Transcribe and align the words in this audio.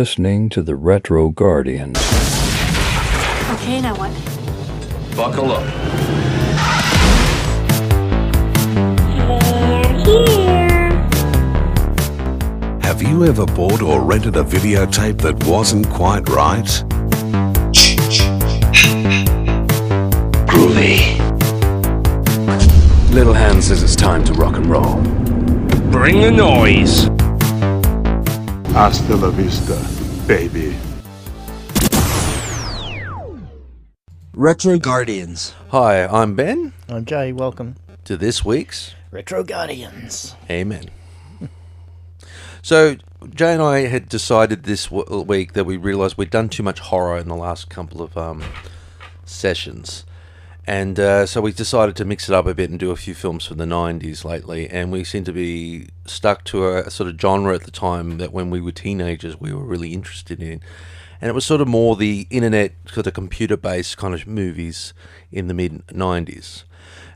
listening 0.00 0.50
to 0.50 0.62
the 0.62 0.76
Retro 0.76 1.30
Guardians. 1.30 1.96
Okay, 3.54 3.80
now 3.80 3.94
what? 3.96 4.12
Buckle 5.16 5.52
up. 5.52 5.64
Have 12.82 13.00
you 13.00 13.24
ever 13.24 13.46
bought 13.46 13.80
or 13.80 14.02
rented 14.02 14.36
a 14.36 14.44
videotape 14.44 15.18
that 15.22 15.42
wasn't 15.46 15.88
quite 15.88 16.28
right? 16.28 16.66
Groovy. 20.46 21.18
Little 23.14 23.32
Hand 23.32 23.64
says 23.64 23.82
it's 23.82 23.96
time 23.96 24.22
to 24.24 24.34
rock 24.34 24.56
and 24.56 24.66
roll. 24.66 24.96
Bring 25.90 26.20
the 26.20 26.30
noise. 26.30 27.15
Hasta 28.76 29.16
la 29.16 29.30
vista, 29.30 29.74
baby. 30.26 30.76
Retro 34.34 34.78
Guardians. 34.78 35.54
Hi, 35.70 36.04
I'm 36.06 36.34
Ben 36.36 36.74
I'm 36.86 37.06
Jay. 37.06 37.32
Welcome. 37.32 37.76
to 38.04 38.18
this 38.18 38.44
week's 38.44 38.94
Retro 39.10 39.42
Guardians. 39.44 40.34
Amen. 40.50 40.90
so, 42.62 42.96
Jay 43.34 43.54
and 43.54 43.62
I 43.62 43.86
had 43.86 44.10
decided 44.10 44.64
this 44.64 44.88
w- 44.88 45.22
week 45.22 45.54
that 45.54 45.64
we 45.64 45.78
realised 45.78 46.18
we'd 46.18 46.28
done 46.28 46.50
too 46.50 46.62
much 46.62 46.80
horror 46.80 47.16
in 47.16 47.28
the 47.28 47.34
last 47.34 47.70
couple 47.70 48.02
of 48.02 48.14
um, 48.18 48.44
sessions. 49.24 50.04
And 50.66 50.98
uh, 50.98 51.26
so 51.26 51.40
we 51.40 51.52
decided 51.52 51.94
to 51.96 52.04
mix 52.04 52.28
it 52.28 52.34
up 52.34 52.46
a 52.46 52.54
bit 52.54 52.70
and 52.70 52.78
do 52.78 52.90
a 52.90 52.96
few 52.96 53.14
films 53.14 53.46
from 53.46 53.58
the 53.58 53.64
90s 53.64 54.24
lately. 54.24 54.68
And 54.68 54.90
we 54.90 55.04
seem 55.04 55.22
to 55.24 55.32
be 55.32 55.88
stuck 56.06 56.42
to 56.44 56.66
a, 56.66 56.78
a 56.82 56.90
sort 56.90 57.08
of 57.08 57.20
genre 57.20 57.54
at 57.54 57.62
the 57.62 57.70
time 57.70 58.18
that 58.18 58.32
when 58.32 58.50
we 58.50 58.60
were 58.60 58.72
teenagers 58.72 59.40
we 59.40 59.52
were 59.52 59.64
really 59.64 59.92
interested 59.92 60.42
in. 60.42 60.60
And 61.20 61.28
it 61.30 61.34
was 61.34 61.46
sort 61.46 61.60
of 61.60 61.68
more 61.68 61.94
the 61.94 62.26
internet, 62.30 62.72
sort 62.90 63.06
of 63.06 63.14
computer 63.14 63.56
based 63.56 63.96
kind 63.96 64.12
of 64.12 64.26
movies 64.26 64.92
in 65.30 65.46
the 65.46 65.54
mid 65.54 65.86
90s. 65.86 66.64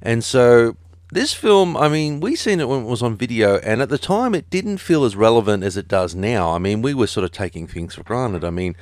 And 0.00 0.22
so 0.22 0.76
this 1.12 1.34
film, 1.34 1.76
I 1.76 1.88
mean, 1.88 2.20
we 2.20 2.36
seen 2.36 2.60
it 2.60 2.68
when 2.68 2.82
it 2.82 2.86
was 2.86 3.02
on 3.02 3.16
video, 3.16 3.58
and 3.58 3.82
at 3.82 3.88
the 3.88 3.98
time 3.98 4.34
it 4.34 4.48
didn't 4.48 4.78
feel 4.78 5.04
as 5.04 5.16
relevant 5.16 5.64
as 5.64 5.76
it 5.76 5.88
does 5.88 6.14
now. 6.14 6.52
I 6.52 6.58
mean, 6.58 6.82
we 6.82 6.94
were 6.94 7.08
sort 7.08 7.24
of 7.24 7.32
taking 7.32 7.66
things 7.66 7.96
for 7.96 8.04
granted. 8.04 8.44
I 8.44 8.50
mean, 8.50 8.76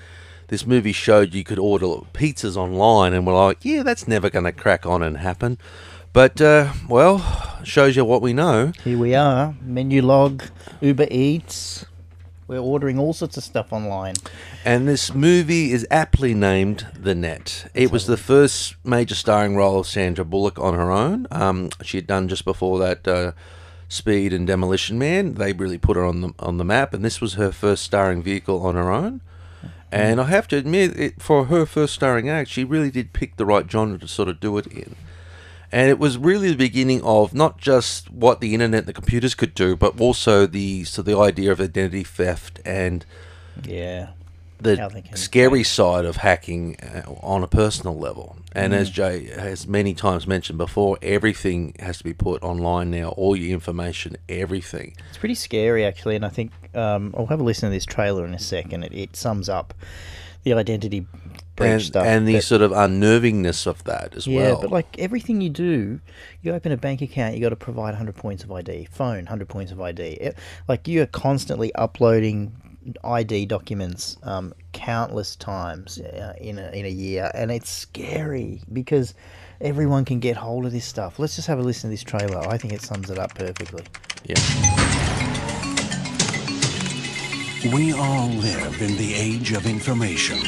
this 0.49 0.67
movie 0.67 0.93
showed 0.93 1.35
you 1.35 1.45
could 1.45 1.59
order 1.59 1.87
pizzas 2.13 2.57
online, 2.57 3.13
and 3.13 3.27
we're 3.27 3.35
like, 3.35 3.65
yeah, 3.65 3.83
that's 3.83 4.09
never 4.09 4.29
going 4.29 4.45
to 4.45 4.53
crack 4.53 4.85
on 4.85 5.03
and 5.03 5.19
happen. 5.19 5.59
But, 6.13 6.41
uh, 6.41 6.73
well, 6.89 7.61
shows 7.65 7.97
you 7.97 8.05
what 8.05 8.23
we 8.23 8.33
know. 8.33 8.73
Here 8.83 8.99
we 8.99 9.15
are. 9.15 9.55
Menulog, 9.65 10.51
Uber 10.81 11.07
Eats. 11.11 11.85
We're 12.47 12.59
ordering 12.59 12.99
all 12.99 13.13
sorts 13.13 13.37
of 13.37 13.45
stuff 13.45 13.75
online. 13.75 14.15
And 14.65 14.89
this 14.89 15.15
movie 15.15 15.71
is 15.71 15.87
aptly 15.91 16.33
named 16.33 16.87
The 16.99 17.15
Net. 17.15 17.71
It 17.75 17.93
was 17.93 18.07
the 18.07 18.17
first 18.17 18.75
major 18.83 19.15
starring 19.15 19.55
role 19.55 19.81
of 19.81 19.87
Sandra 19.87 20.25
Bullock 20.25 20.59
on 20.59 20.73
her 20.73 20.91
own. 20.91 21.27
Um, 21.31 21.69
she 21.83 21.99
had 21.99 22.07
done 22.07 22.27
just 22.27 22.47
before 22.47 22.79
that 22.79 23.07
uh, 23.07 23.33
Speed 23.91 24.33
and 24.33 24.47
Demolition 24.47 24.99
Man. 24.99 25.35
They 25.35 25.53
really 25.53 25.77
put 25.77 25.99
her 25.99 26.07
on 26.07 26.23
the 26.23 26.33
on 26.39 26.57
the 26.57 26.65
map, 26.65 26.95
and 26.95 27.05
this 27.05 27.21
was 27.21 27.35
her 27.35 27.53
first 27.53 27.83
starring 27.83 28.23
vehicle 28.23 28.65
on 28.65 28.77
her 28.77 28.91
own. 28.91 29.21
And 29.91 30.21
I 30.21 30.25
have 30.25 30.47
to 30.49 30.57
admit, 30.57 30.99
it, 30.99 31.23
for 31.23 31.47
her 31.47 31.65
first 31.65 31.95
starring 31.95 32.29
act, 32.29 32.51
she 32.51 32.65
really 32.65 32.91
did 32.91 33.13
pick 33.13 33.37
the 33.37 33.47
right 33.47 33.71
genre 33.71 33.99
to 33.99 34.09
sort 34.09 34.29
of 34.29 34.39
do 34.41 34.59
it 34.59 34.67
in. 34.67 34.95
And 35.71 35.91
it 35.91 35.99
was 35.99 36.17
really 36.17 36.51
the 36.51 36.57
beginning 36.57 37.03
of 37.03 37.35
not 37.35 37.59
just 37.59 38.11
what 38.11 38.41
the 38.41 38.55
internet 38.55 38.81
and 38.81 38.87
the 38.87 38.93
computers 38.95 39.35
could 39.35 39.55
do, 39.55 39.77
but 39.77 40.01
also 40.01 40.47
the 40.47 40.85
so 40.85 41.03
the 41.03 41.19
idea 41.19 41.53
of 41.53 41.61
identity 41.61 42.05
theft 42.05 42.61
and 42.65 43.05
Yeah. 43.65 44.09
the 44.61 44.77
scary 45.15 45.63
side 45.63 46.05
of 46.07 46.17
hacking 46.17 46.77
uh, 46.81 47.03
on 47.23 47.43
a 47.43 47.47
personal 47.47 47.99
level. 47.99 48.37
And 48.55 48.75
as 48.75 48.91
Jay 48.91 49.27
has 49.27 49.69
many 49.69 49.93
times 49.95 50.27
mentioned 50.27 50.59
before, 50.59 50.99
everything 51.03 51.75
has 51.79 51.99
to 51.99 52.05
be 52.05 52.15
put 52.15 52.43
online 52.43 52.91
now. 52.91 53.11
All 53.11 53.37
your 53.37 53.53
information, 53.53 54.17
everything. 54.29 54.97
It's 55.11 55.19
pretty 55.19 55.35
scary, 55.37 55.85
actually, 55.85 56.17
and 56.17 56.25
I 56.25 56.31
think 56.31 56.51
um, 56.75 57.15
I'll 57.17 57.27
have 57.27 57.41
a 57.41 57.45
listen 57.45 57.69
to 57.69 57.75
this 57.75 57.85
trailer 57.87 58.25
in 58.25 58.35
a 58.35 58.39
second. 58.39 58.83
It, 58.85 58.93
it 58.95 59.17
sums 59.17 59.49
up 59.49 59.75
the 60.45 60.53
identity 60.53 61.07
breach 61.57 61.71
And, 61.71 61.83
stuff. 61.83 62.07
and 62.07 62.27
the 62.29 62.35
but- 62.35 62.45
sort 62.45 62.63
of 62.63 62.71
unnervingness 62.71 63.67
of 63.67 63.83
that 63.85 64.15
as 64.15 64.27
yeah, 64.27 64.41
well. 64.41 64.55
Yeah, 64.55 64.61
but 64.61 64.71
like 64.71 64.99
everything 64.99 65.41
you 65.41 65.51
do, 65.51 66.01
you 66.43 66.53
open 66.55 66.71
a 66.73 66.77
bank 66.77 67.03
account, 67.03 67.35
you 67.35 67.41
got 67.41 67.49
to 67.49 67.57
provide 67.57 67.91
100 67.91 68.15
points 68.15 68.45
of 68.45 68.53
ID. 68.53 68.87
Phone, 68.91 69.17
100 69.25 69.49
points 69.49 69.73
of 69.73 69.81
ID. 69.81 70.03
It- 70.03 70.37
like 70.69 70.87
you 70.87 71.03
are 71.03 71.07
constantly 71.07 71.75
uploading 71.75 72.53
ID 73.05 73.45
documents 73.47 74.17
um, 74.23 74.55
countless 74.73 75.37
times 75.37 75.99
uh, 75.99 76.33
in 76.41 76.59
a, 76.59 76.71
in 76.71 76.87
a 76.87 76.91
year, 76.91 77.31
and 77.35 77.51
it's 77.51 77.69
scary 77.69 78.63
because 78.73 79.13
everyone 79.61 80.05
can 80.07 80.21
get 80.21 80.37
hold 80.37 80.65
of 80.65 80.73
this 80.73 80.85
stuff. 80.87 81.19
Let's 81.19 81.35
just 81.37 81.49
have 81.49 81.59
a 81.59 81.63
listen 81.63 81.91
to 81.91 81.93
this 81.93 82.05
trailer. 82.05 82.39
I 82.49 82.57
think 82.57 82.73
it 82.73 82.81
sums 82.81 83.11
it 83.11 83.19
up 83.19 83.35
perfectly. 83.35 83.83
yeah. 84.25 85.17
We 87.65 87.93
all 87.93 88.29
live 88.29 88.81
in 88.81 88.97
the 88.97 89.15
age 89.15 89.51
of 89.51 89.67
information. 89.67 90.39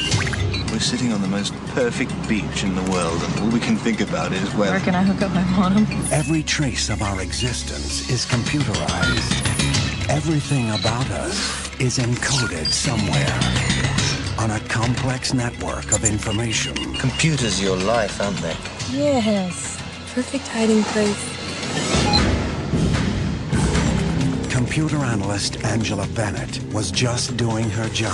We're 0.71 0.79
sitting 0.79 1.11
on 1.11 1.21
the 1.21 1.27
most 1.27 1.53
perfect 1.75 2.11
beach 2.29 2.63
in 2.63 2.73
the 2.73 2.89
world, 2.89 3.21
and 3.21 3.39
all 3.41 3.49
we 3.49 3.59
can 3.59 3.75
think 3.75 3.99
about 3.99 4.31
is 4.31 4.49
where. 4.55 4.71
Where 4.71 4.79
can 4.79 4.95
I 4.95 5.03
hook 5.03 5.21
up 5.21 5.33
my 5.33 5.43
modem? 5.43 5.85
Every 6.09 6.41
trace 6.41 6.89
of 6.89 7.01
our 7.01 7.21
existence 7.21 8.09
is 8.09 8.25
computerized. 8.25 10.09
Everything 10.09 10.69
about 10.69 11.09
us 11.11 11.69
is 11.81 11.97
encoded 11.97 12.67
somewhere 12.67 13.39
on 14.39 14.51
a 14.51 14.59
complex 14.69 15.33
network 15.33 15.91
of 15.91 16.05
information. 16.05 16.75
Computers 16.95 17.61
your 17.61 17.75
life, 17.75 18.21
aren't 18.21 18.37
they? 18.37 18.55
Yes. 18.91 19.77
Perfect 20.13 20.47
hiding 20.47 20.83
place. 20.83 21.40
Computer 24.71 25.03
analyst 25.03 25.61
Angela 25.65 26.07
Bennett 26.15 26.63
was 26.71 26.91
just 26.91 27.35
doing 27.35 27.69
her 27.71 27.89
job 27.89 28.13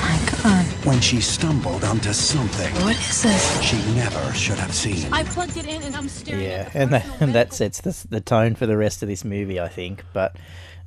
My 0.00 0.18
God. 0.42 0.64
when 0.86 0.98
she 1.02 1.20
stumbled 1.20 1.84
onto 1.84 2.14
something 2.14 2.74
What 2.76 2.96
is 2.96 3.22
this? 3.22 3.60
she 3.60 3.76
never 3.94 4.32
should 4.32 4.56
have 4.58 4.72
seen. 4.72 5.12
I 5.12 5.24
plugged 5.24 5.58
it 5.58 5.66
in 5.66 5.82
and 5.82 5.94
I'm 5.94 6.08
staring 6.08 6.42
Yeah, 6.42 6.70
and 6.72 6.90
that, 6.90 7.20
and 7.20 7.34
that 7.34 7.52
sets 7.52 7.82
the, 7.82 8.06
the 8.08 8.22
tone 8.22 8.54
for 8.54 8.64
the 8.64 8.78
rest 8.78 9.02
of 9.02 9.10
this 9.10 9.26
movie, 9.26 9.60
I 9.60 9.68
think. 9.68 10.04
But 10.14 10.36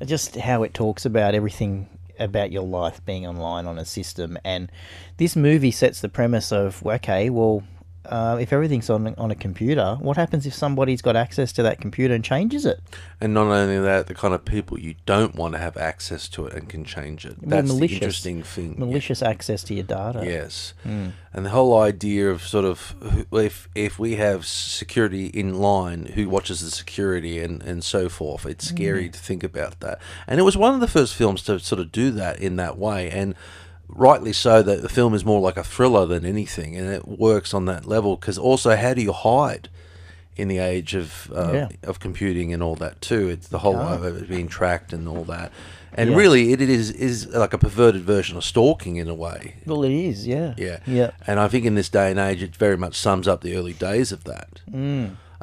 just 0.04 0.36
how 0.36 0.64
it 0.64 0.74
talks 0.74 1.06
about 1.06 1.36
everything 1.36 1.90
about 2.18 2.52
your 2.52 2.64
life 2.64 3.06
being 3.06 3.28
online 3.28 3.68
on 3.68 3.78
a 3.78 3.86
system, 3.86 4.40
and 4.44 4.72
this 5.18 5.36
movie 5.36 5.70
sets 5.70 6.02
the 6.02 6.10
premise 6.10 6.52
of 6.52 6.84
okay, 6.84 7.30
well, 7.30 7.62
uh, 8.06 8.38
if 8.42 8.52
everything's 8.52 8.90
on 8.90 9.14
on 9.18 9.32
a 9.32 9.36
computer, 9.36 9.98
what 10.00 10.18
happens 10.18 10.46
if 10.46 10.54
somebody's 10.54 11.02
got 11.02 11.16
access 11.16 11.52
to 11.54 11.64
that 11.64 11.80
computer 11.80 12.14
and 12.14 12.24
changes 12.24 12.66
it? 12.66 12.80
And 13.20 13.34
not 13.34 13.48
only 13.48 13.80
that, 13.80 14.08
the 14.08 14.16
kind 14.16 14.34
of 14.34 14.44
people 14.44 14.80
you 14.80 14.96
don't 15.06 15.36
want 15.36 15.54
to 15.54 15.60
have 15.60 15.78
access 15.78 16.28
to 16.30 16.46
it 16.48 16.54
and 16.54 16.68
can 16.68 16.84
change 16.84 17.26
it. 17.26 17.38
Well, 17.42 17.62
That's 17.62 17.78
the 17.78 17.86
interesting 17.86 18.44
thing. 18.44 18.76
Malicious 18.78 19.22
access 19.22 19.64
to 19.66 19.74
your 19.74 19.84
data. 19.84 20.24
Yes, 20.26 20.74
and 20.84 21.46
the 21.46 21.50
whole 21.52 21.80
idea 21.80 22.30
of 22.30 22.42
sort 22.42 22.66
of 22.66 22.96
if 23.32 23.70
if 23.76 24.00
we 24.00 24.16
have 24.16 24.46
security 24.46 25.28
in 25.28 25.60
line, 25.60 26.08
who 26.16 26.28
watches 26.30 26.62
the 26.62 26.72
security 26.72 27.40
and 27.40 27.62
and 27.64 27.84
so 27.84 28.10
forth. 28.10 28.46
It's 28.46 28.68
scary 28.68 29.10
to 29.10 29.20
think 29.20 29.44
about 29.44 29.80
that. 29.82 30.00
And 30.28 30.40
it 30.40 30.44
was 30.44 30.58
one 30.58 30.74
of 30.74 30.80
the 30.80 30.88
first 30.88 31.16
films 31.16 31.44
to 31.44 31.60
sort 31.60 31.80
of 31.80 31.92
do 31.92 32.12
that 32.12 32.40
in 32.40 32.56
that 32.56 32.78
way, 32.78 33.10
and 33.12 33.36
rightly 33.92 34.34
so. 34.34 34.62
That 34.62 34.82
the 34.82 34.90
film 34.90 35.14
is 35.14 35.24
more 35.26 35.40
like 35.40 35.58
a 35.58 35.64
thriller 35.64 36.06
than 36.06 36.26
anything, 36.26 36.76
and 36.78 36.88
it 36.92 37.08
works 37.08 37.54
on 37.54 37.66
that 37.66 37.86
level. 37.86 38.16
Because 38.16 38.38
also, 38.38 38.76
how 38.76 38.94
do 38.94 39.02
you 39.02 39.14
hide? 39.14 39.70
In 40.38 40.48
the 40.48 40.60
age 40.60 40.96
of 40.96 41.30
uh, 41.36 41.52
Yeah. 41.54 41.68
of 41.84 42.00
computing 42.00 42.54
and 42.54 42.64
all 42.64 42.76
that 42.78 43.02
too, 43.02 43.28
it's 43.28 43.50
the 43.50 43.60
whole 43.60 43.78
of 43.78 44.04
it 44.06 44.30
being 44.30 44.48
tracked 44.48 44.94
and 44.94 45.06
all 45.08 45.26
that, 45.26 45.52
and 45.94 46.10
Yeah. 46.12 46.16
really 46.16 46.54
it, 46.54 46.62
it 46.62 46.70
is 46.70 46.90
is 46.90 47.28
like 47.28 47.54
a 47.54 47.58
perverted 47.58 48.04
version 48.04 48.38
of 48.38 48.46
stalking 48.46 48.96
in 48.96 49.10
a 49.10 49.14
way. 49.14 49.56
Well, 49.66 49.84
it 49.84 49.92
is. 49.92 50.26
Yeah. 50.26 50.54
Yeah. 50.58 50.80
Yeah. 50.88 51.12
And 51.28 51.38
I 51.40 51.50
think 51.50 51.66
in 51.66 51.76
this 51.76 51.90
day 51.90 52.10
and 52.10 52.18
age, 52.20 52.42
it 52.42 52.56
very 52.56 52.78
much 52.78 52.96
sums 52.96 53.28
up 53.28 53.42
the 53.42 53.56
early 53.58 53.74
days 53.74 54.14
of 54.14 54.24
that. 54.24 54.62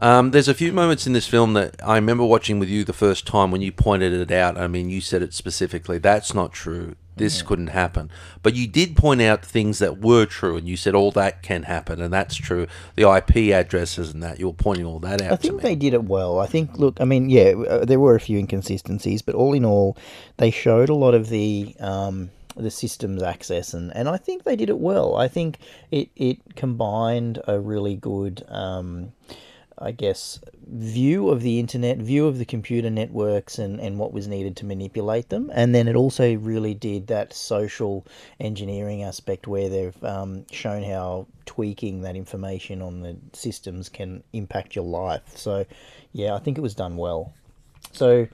Um, 0.00 0.30
there's 0.30 0.48
a 0.48 0.54
few 0.54 0.72
moments 0.72 1.06
in 1.06 1.12
this 1.12 1.26
film 1.26 1.52
that 1.52 1.76
I 1.84 1.96
remember 1.96 2.24
watching 2.24 2.58
with 2.58 2.70
you 2.70 2.82
the 2.82 2.92
first 2.92 3.26
time 3.26 3.50
when 3.50 3.60
you 3.60 3.70
pointed 3.70 4.12
it 4.12 4.30
out. 4.32 4.56
I 4.56 4.68
mean, 4.68 4.88
you 4.90 5.00
said 5.02 5.22
it 5.22 5.34
specifically. 5.34 5.98
That's 5.98 6.32
not 6.34 6.52
true. 6.52 6.94
This 7.18 7.42
couldn't 7.42 7.68
happen. 7.68 8.10
But 8.42 8.54
you 8.54 8.66
did 8.66 8.96
point 8.96 9.20
out 9.20 9.44
things 9.44 9.78
that 9.78 10.00
were 10.00 10.26
true, 10.26 10.56
and 10.56 10.68
you 10.68 10.76
said 10.76 10.94
all 10.94 11.10
that 11.12 11.42
can 11.42 11.64
happen, 11.64 12.00
and 12.00 12.12
that's 12.12 12.36
true. 12.36 12.66
The 12.96 13.10
IP 13.10 13.52
addresses 13.52 14.12
and 14.12 14.22
that, 14.22 14.38
you 14.38 14.46
were 14.46 14.54
pointing 14.54 14.86
all 14.86 14.98
that 15.00 15.20
out 15.20 15.32
I 15.32 15.36
think 15.36 15.62
they 15.62 15.76
did 15.76 15.94
it 15.94 16.04
well. 16.04 16.38
I 16.40 16.46
think, 16.46 16.78
look, 16.78 17.00
I 17.00 17.04
mean, 17.04 17.28
yeah, 17.30 17.52
uh, 17.68 17.84
there 17.84 18.00
were 18.00 18.14
a 18.14 18.20
few 18.20 18.38
inconsistencies, 18.38 19.22
but 19.22 19.34
all 19.34 19.52
in 19.52 19.64
all, 19.64 19.96
they 20.36 20.50
showed 20.50 20.88
a 20.88 20.94
lot 20.94 21.14
of 21.14 21.28
the 21.28 21.74
um, 21.80 22.30
the 22.56 22.70
systems 22.70 23.22
access, 23.22 23.72
and, 23.72 23.94
and 23.94 24.08
I 24.08 24.16
think 24.16 24.42
they 24.42 24.56
did 24.56 24.68
it 24.68 24.78
well. 24.78 25.16
I 25.16 25.28
think 25.28 25.58
it 25.90 26.10
it 26.16 26.56
combined 26.56 27.40
a 27.46 27.58
really 27.58 27.96
good. 27.96 28.44
Um, 28.48 29.12
I 29.80 29.92
guess, 29.92 30.40
view 30.66 31.28
of 31.30 31.42
the 31.42 31.58
internet, 31.58 31.98
view 31.98 32.26
of 32.26 32.38
the 32.38 32.44
computer 32.44 32.90
networks, 32.90 33.58
and, 33.58 33.80
and 33.80 33.98
what 33.98 34.12
was 34.12 34.26
needed 34.26 34.56
to 34.56 34.66
manipulate 34.66 35.28
them. 35.28 35.50
And 35.54 35.74
then 35.74 35.88
it 35.88 35.96
also 35.96 36.34
really 36.36 36.74
did 36.74 37.06
that 37.06 37.32
social 37.32 38.04
engineering 38.40 39.02
aspect 39.02 39.46
where 39.46 39.68
they've 39.68 40.04
um, 40.04 40.46
shown 40.50 40.82
how 40.82 41.26
tweaking 41.46 42.02
that 42.02 42.16
information 42.16 42.82
on 42.82 43.00
the 43.00 43.16
systems 43.32 43.88
can 43.88 44.22
impact 44.32 44.74
your 44.74 44.84
life. 44.84 45.36
So, 45.36 45.64
yeah, 46.12 46.34
I 46.34 46.38
think 46.38 46.58
it 46.58 46.62
was 46.62 46.74
done 46.74 46.96
well. 46.96 47.32
So, 47.92 48.26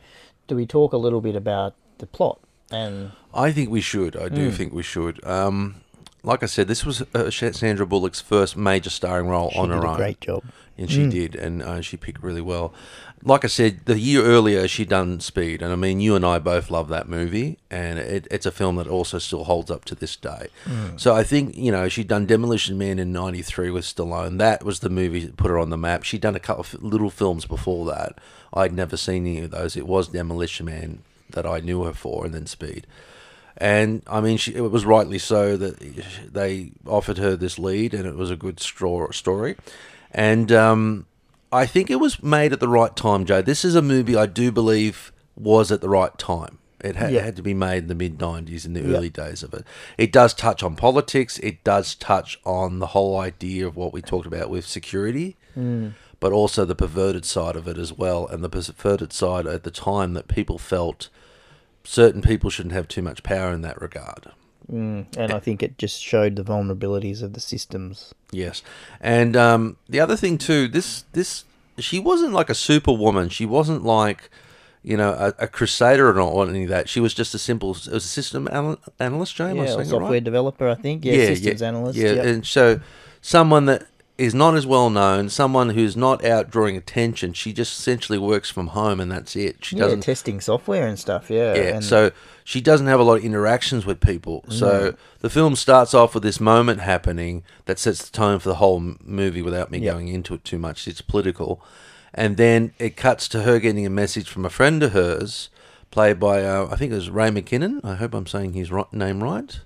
do 0.48 0.56
we 0.56 0.66
talk 0.66 0.92
a 0.92 0.98
little 0.98 1.20
bit 1.20 1.36
about 1.36 1.74
the 1.98 2.06
plot? 2.06 2.40
And 2.70 3.12
I 3.32 3.52
think 3.52 3.70
we 3.70 3.80
should. 3.80 4.16
I 4.16 4.28
do 4.28 4.50
Mm. 4.50 4.54
think 4.54 4.72
we 4.72 4.82
should. 4.82 5.24
Um, 5.24 5.76
like 6.24 6.42
I 6.42 6.46
said, 6.46 6.66
this 6.68 6.84
was 6.84 7.02
uh, 7.14 7.30
Sandra 7.30 7.86
Bullock's 7.86 8.20
first 8.20 8.56
major 8.56 8.90
starring 8.90 9.28
role 9.28 9.50
She 9.50 9.58
on 9.58 9.68
did 9.68 9.76
her 9.76 9.84
a 9.84 9.90
own. 9.90 9.96
great 9.96 10.20
job. 10.20 10.42
and 10.76 10.90
she 10.90 11.02
Mm. 11.04 11.10
did, 11.12 11.34
and 11.36 11.62
uh, 11.62 11.80
she 11.80 11.96
picked 11.96 12.20
really 12.22 12.40
well. 12.40 12.74
Like 13.22 13.44
I 13.44 13.48
said, 13.48 13.82
the 13.84 13.96
year 13.98 14.22
earlier 14.24 14.66
she 14.66 14.84
done 14.84 15.20
Speed, 15.20 15.62
and 15.62 15.72
I 15.72 15.76
mean, 15.76 16.00
you 16.00 16.16
and 16.16 16.26
I 16.26 16.40
both 16.40 16.68
love 16.68 16.88
that 16.88 17.08
movie, 17.08 17.58
and 17.70 17.96
it, 17.98 18.26
it's 18.30 18.44
a 18.44 18.50
film 18.50 18.74
that 18.76 18.88
also 18.88 19.18
still 19.18 19.44
holds 19.44 19.70
up 19.70 19.84
to 19.86 19.94
this 19.94 20.16
day. 20.16 20.48
Mm. 20.66 20.98
So 21.00 21.14
I 21.14 21.22
think 21.22 21.56
you 21.56 21.70
know 21.70 21.88
she'd 21.88 22.08
done 22.08 22.26
Demolition 22.26 22.76
Man 22.76 22.98
in 22.98 23.12
'93 23.12 23.70
with 23.70 23.84
Stallone. 23.84 24.38
That 24.38 24.64
was 24.64 24.80
the 24.80 24.90
movie 24.90 25.20
that 25.24 25.36
put 25.36 25.50
her 25.50 25.58
on 25.58 25.70
the 25.70 25.76
map. 25.78 26.02
She'd 26.02 26.20
done 26.22 26.34
a 26.34 26.40
couple 26.40 26.62
of 26.62 26.82
little 26.82 27.08
films 27.10 27.46
before 27.46 27.86
that. 27.86 28.18
I'd 28.52 28.72
never 28.74 28.96
seen 28.96 29.26
any 29.26 29.40
of 29.44 29.52
those. 29.52 29.76
It 29.76 29.86
was 29.86 30.08
Demolition 30.08 30.66
Man 30.66 31.02
that 31.30 31.46
I 31.46 31.60
knew 31.60 31.84
her 31.84 31.92
for, 31.94 32.24
and 32.26 32.34
then 32.34 32.46
Speed. 32.46 32.86
And 33.56 34.02
I 34.08 34.20
mean, 34.20 34.36
she, 34.36 34.54
it 34.54 34.60
was 34.70 34.84
rightly 34.84 35.18
so 35.18 35.56
that 35.56 35.78
they 36.32 36.72
offered 36.86 37.18
her 37.18 37.36
this 37.36 37.58
lead, 37.58 37.94
and 37.94 38.06
it 38.06 38.16
was 38.16 38.30
a 38.30 38.36
good 38.36 38.58
straw, 38.60 39.10
story. 39.12 39.56
And 40.10 40.50
um, 40.50 41.06
I 41.52 41.66
think 41.66 41.90
it 41.90 42.00
was 42.00 42.22
made 42.22 42.52
at 42.52 42.60
the 42.60 42.68
right 42.68 42.94
time, 42.96 43.24
Joe. 43.24 43.42
This 43.42 43.64
is 43.64 43.74
a 43.74 43.82
movie 43.82 44.16
I 44.16 44.26
do 44.26 44.50
believe 44.50 45.12
was 45.36 45.70
at 45.70 45.80
the 45.80 45.88
right 45.88 46.16
time. 46.18 46.58
It 46.80 46.96
had, 46.96 47.12
Yeah. 47.12 47.22
had 47.22 47.36
to 47.36 47.42
be 47.42 47.54
made 47.54 47.84
in 47.84 47.88
the 47.88 47.94
mid 47.94 48.18
90s, 48.18 48.66
in 48.66 48.74
the 48.74 48.80
Yeah. 48.82 48.96
early 48.96 49.08
days 49.10 49.42
of 49.42 49.54
it. 49.54 49.64
It 49.96 50.12
does 50.12 50.34
touch 50.34 50.62
on 50.62 50.76
politics, 50.76 51.38
it 51.38 51.64
does 51.64 51.94
touch 51.94 52.38
on 52.44 52.78
the 52.80 52.88
whole 52.88 53.16
idea 53.18 53.66
of 53.66 53.74
what 53.76 53.92
we 53.92 54.02
talked 54.02 54.26
about 54.26 54.50
with 54.50 54.66
security, 54.66 55.36
Mm. 55.56 55.92
but 56.20 56.32
also 56.32 56.64
the 56.64 56.74
perverted 56.74 57.24
side 57.24 57.56
of 57.56 57.66
it 57.68 57.78
as 57.78 57.92
well. 57.92 58.26
And 58.26 58.44
the 58.44 58.48
perverted 58.50 59.12
side 59.12 59.46
at 59.46 59.62
the 59.62 59.70
time 59.70 60.12
that 60.14 60.28
people 60.28 60.58
felt 60.58 61.08
certain 61.84 62.22
people 62.22 62.50
shouldn't 62.50 62.74
have 62.74 62.88
too 62.88 63.02
much 63.02 63.22
power 63.22 63.52
in 63.52 63.62
that 63.62 63.80
regard. 63.80 64.32
Mm, 64.70 65.06
and 65.16 65.32
I 65.32 65.38
think 65.38 65.62
it 65.62 65.76
just 65.76 66.02
showed 66.02 66.36
the 66.36 66.42
vulnerabilities 66.42 67.22
of 67.22 67.34
the 67.34 67.40
systems. 67.40 68.14
Yes, 68.30 68.62
and 69.00 69.36
um, 69.36 69.76
the 69.88 70.00
other 70.00 70.16
thing 70.16 70.38
too, 70.38 70.68
this 70.68 71.04
this 71.12 71.44
she 71.78 71.98
wasn't 71.98 72.32
like 72.32 72.48
a 72.48 72.54
superwoman. 72.54 73.28
She 73.28 73.44
wasn't 73.44 73.84
like 73.84 74.30
you 74.82 74.96
know 74.96 75.12
a, 75.12 75.44
a 75.44 75.46
crusader 75.48 76.08
or 76.08 76.14
not 76.14 76.32
or 76.32 76.48
any 76.48 76.64
of 76.64 76.70
that. 76.70 76.88
She 76.88 77.00
was 77.00 77.12
just 77.12 77.34
a 77.34 77.38
simple 77.38 77.72
it 77.72 77.88
was 77.88 78.04
a 78.04 78.08
system 78.08 78.48
anal- 78.50 78.78
analyst. 78.98 79.38
I 79.40 79.52
yeah, 79.52 79.62
or 79.62 79.66
saying 79.66 79.80
it 79.80 79.86
software 79.86 80.12
right? 80.12 80.24
developer, 80.24 80.66
I 80.66 80.76
think. 80.76 81.04
Yeah, 81.04 81.26
systems 81.26 81.60
analyst. 81.60 81.98
Yeah, 81.98 82.12
yep. 82.12 82.24
and 82.24 82.46
so 82.46 82.80
someone 83.20 83.66
that 83.66 83.86
is 84.16 84.32
not 84.34 84.54
as 84.54 84.64
well 84.64 84.90
known, 84.90 85.28
someone 85.28 85.70
who's 85.70 85.96
not 85.96 86.24
out 86.24 86.48
drawing 86.48 86.76
attention. 86.76 87.32
She 87.32 87.52
just 87.52 87.76
essentially 87.78 88.18
works 88.18 88.48
from 88.48 88.68
home, 88.68 89.00
and 89.00 89.10
that's 89.10 89.34
it. 89.34 89.64
She 89.64 89.74
yeah, 89.76 89.84
doesn't 89.84 90.02
testing 90.02 90.40
software 90.40 90.86
and 90.86 90.96
stuff. 90.98 91.28
Yeah, 91.30 91.54
yeah, 91.54 91.62
and 91.74 91.84
so 91.84 92.12
she 92.44 92.60
doesn't 92.60 92.86
have 92.86 93.00
a 93.00 93.02
lot 93.02 93.16
of 93.18 93.24
interactions 93.24 93.84
with 93.84 94.00
people. 94.00 94.44
So 94.48 94.66
No. 94.90 94.94
the 95.20 95.30
film 95.30 95.56
starts 95.56 95.94
off 95.94 96.14
with 96.14 96.22
this 96.22 96.38
moment 96.38 96.80
happening 96.80 97.42
that 97.64 97.78
sets 97.80 98.04
the 98.04 98.12
tone 98.12 98.38
for 98.38 98.48
the 98.50 98.54
whole 98.56 98.78
movie 99.02 99.42
without 99.42 99.72
me 99.72 99.78
Yep. 99.78 99.92
going 99.94 100.08
into 100.08 100.34
it 100.34 100.44
too 100.44 100.58
much. 100.58 100.86
It's 100.86 101.00
political. 101.00 101.60
And 102.12 102.36
then 102.36 102.72
it 102.78 102.96
cuts 102.96 103.26
to 103.30 103.42
her 103.42 103.58
getting 103.58 103.84
a 103.84 103.90
message 103.90 104.28
from 104.28 104.44
a 104.44 104.50
friend 104.50 104.80
of 104.84 104.92
hers, 104.92 105.48
played 105.90 106.20
by, 106.20 106.44
uh, 106.44 106.68
I 106.70 106.76
think 106.76 106.92
it 106.92 106.94
was 106.96 107.10
Ray 107.10 107.30
McKinnon. 107.30 107.80
I 107.84 107.96
hope 107.96 108.14
I'm 108.14 108.26
saying 108.28 108.52
his 108.52 108.70
name 108.92 109.24
right. 109.24 109.58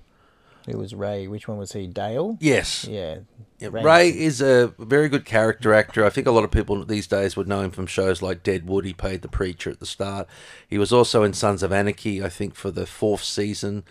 It 0.69 0.77
was 0.77 0.93
Ray. 0.93 1.27
Which 1.27 1.47
one 1.47 1.57
was 1.57 1.73
he? 1.73 1.87
Dale. 1.87 2.37
Yes. 2.39 2.85
Yeah. 2.85 3.19
Yeah, 3.59 3.69
Ray 3.73 4.07
is 4.07 4.41
a 4.41 4.73
very 4.79 5.09
good 5.09 5.25
character 5.25 5.73
actor. 5.73 6.05
I 6.05 6.09
think 6.09 6.27
a 6.27 6.31
lot 6.31 6.45
of 6.45 6.51
people 6.51 6.85
these 6.85 7.07
days 7.07 7.35
would 7.35 7.47
know 7.47 7.59
him 7.59 7.71
from 7.71 7.87
shows 7.87 8.21
like 8.21 8.41
Deadwood. 8.41 8.85
He 8.85 8.93
played 8.93 9.21
the 9.21 9.27
preacher 9.27 9.69
at 9.69 9.81
the 9.81 9.85
start. 9.85 10.27
He 10.65 10.77
was 10.77 10.93
also 10.93 11.23
in 11.23 11.33
Sons 11.33 11.61
of 11.61 11.73
Anarchy, 11.73 12.23
I 12.23 12.29
think, 12.29 12.55
for 12.55 12.71
the 12.71 12.85
fourth 12.85 13.23
season 13.23 13.83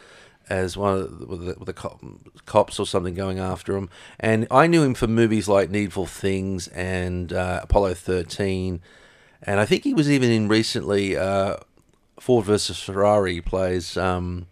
as 0.49 0.79
one 0.79 0.97
of 0.97 1.19
the, 1.19 1.27
with 1.27 1.41
the, 1.41 1.55
with 1.59 1.67
the 1.67 1.75
cop, 1.75 2.03
cops 2.47 2.81
or 2.81 2.87
something 2.87 3.15
going 3.15 3.39
after 3.39 3.77
him. 3.77 3.91
And 4.19 4.47
I 4.51 4.67
knew 4.67 4.83
him 4.83 4.95
for 4.95 5.07
movies 5.07 5.49
like 5.49 5.71
Needful 5.71 6.07
Things 6.07 6.69
and 6.69 7.31
uh, 7.31 7.61
Apollo 7.63 7.95
13. 7.95 8.81
And 9.43 9.61
I 9.61 9.67
think 9.67 9.85
he 9.85 9.93
was 9.93 10.11
even 10.11 10.31
in 10.31 10.49
recently 10.49 11.15
uh, 11.15 11.57
Ford 12.19 12.47
versus 12.47 12.83
Ferrari. 12.83 13.43
Plays. 13.43 13.99
Um, 13.99 14.47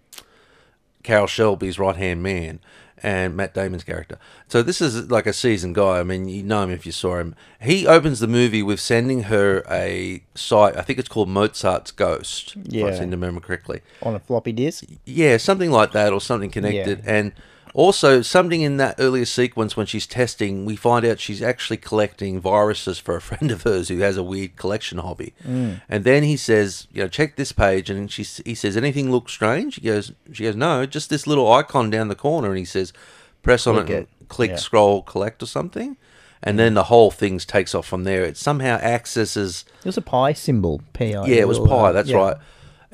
Carroll 1.07 1.27
Shelby's 1.29 1.79
right 1.79 1.97
hand 1.97 2.23
man 2.23 2.59
and 3.03 3.37
Matt 3.37 3.55
Damon's 3.55 3.85
character. 3.85 4.19
So 4.49 4.63
this 4.63 4.81
is 4.81 5.11
like 5.11 5.27
a 5.27 5.33
seasoned 5.33 5.75
guy. 5.77 6.01
I 6.01 6.03
mean, 6.03 6.29
you 6.29 6.43
know 6.43 6.65
him 6.65 6.71
if 6.71 6.85
you 6.85 6.93
saw 6.93 7.19
him. 7.19 7.35
He 7.61 7.87
opens 7.87 8.21
the 8.21 8.27
movie 8.27 8.63
with 8.63 8.81
sending 8.81 9.25
her 9.25 9.63
a 9.71 10.23
site. 10.35 10.77
I 10.77 10.83
think 10.83 10.99
it's 10.99 11.09
called 11.09 11.29
Mozart's 11.29 11.93
Ghost. 11.93 12.57
Yeah, 12.57 12.81
If 12.81 12.87
I 12.87 12.91
Yeah. 12.93 12.99
seem 13.01 13.11
to 13.11 13.17
remember 13.17 13.41
correctly. 13.41 13.83
On 14.03 14.15
a 14.15 14.19
floppy 14.19 14.53
disk. 14.53 14.85
Yeah, 15.05 15.37
something 15.37 15.71
like 15.71 15.93
that, 15.93 16.13
or 16.13 16.21
something 16.21 16.51
connected. 16.51 17.03
And 17.07 17.33
also 17.77 18.23
something 18.23 18.63
in 18.63 18.79
that 18.79 18.95
earlier 18.99 19.27
sequence 19.27 19.77
when 19.77 19.85
she's 19.85 20.07
testing, 20.07 20.65
we 20.65 20.77
find 20.77 21.05
out 21.05 21.21
she's 21.21 21.43
actually 21.43 21.77
collecting 21.77 22.41
viruses 22.41 22.99
for 22.99 23.15
a 23.15 23.21
friend 23.29 23.51
of 23.51 23.63
hers 23.65 23.89
who 23.89 23.99
has 23.99 24.17
a 24.17 24.23
weird 24.23 24.57
collection 24.57 24.97
hobby. 24.99 25.35
Mm. 25.47 25.83
And 25.87 26.03
then 26.05 26.23
he 26.23 26.39
says, 26.39 26.89
you 26.91 27.03
know, 27.03 27.09
check 27.09 27.37
this 27.37 27.53
page, 27.53 27.91
and 27.91 28.11
she 28.11 28.23
he 28.45 28.55
says, 28.55 28.77
anything 28.79 29.11
look 29.13 29.29
strange? 29.29 29.75
She 29.75 29.83
goes, 29.83 30.13
she 30.33 30.45
goes, 30.45 30.57
no, 30.57 30.87
just 30.87 31.11
this 31.11 31.27
little 31.27 31.53
icon 31.53 31.91
down 31.91 32.09
the 32.09 32.15
corner, 32.15 32.49
and 32.49 32.59
he 32.59 32.65
says, 32.65 32.95
press 33.43 33.67
on 33.67 33.75
Click 33.75 33.91
it, 33.91 33.93
and 33.95 34.03
it. 34.23 34.29
click, 34.29 34.51
Yeah. 34.53 34.57
scroll, 34.57 35.03
collect, 35.03 35.43
or 35.43 35.47
something. 35.47 35.99
And 36.43 36.59
then 36.59 36.75
the 36.75 36.85
whole 36.85 37.11
thing 37.11 37.39
takes 37.41 37.75
off 37.75 37.87
from 37.87 38.05
there. 38.05 38.25
It 38.25 38.37
somehow 38.37 38.77
accesses. 38.77 39.65
It 39.81 39.87
was 39.87 39.97
a 39.97 40.03
pi 40.03 40.33
symbol. 40.33 40.81
Pi. 40.93 41.07
Yeah, 41.07 41.27
it 41.27 41.49
was 41.49 41.59
Pi. 41.59 41.93
That's 41.93 42.09
yeah. 42.11 42.17
right. 42.17 42.37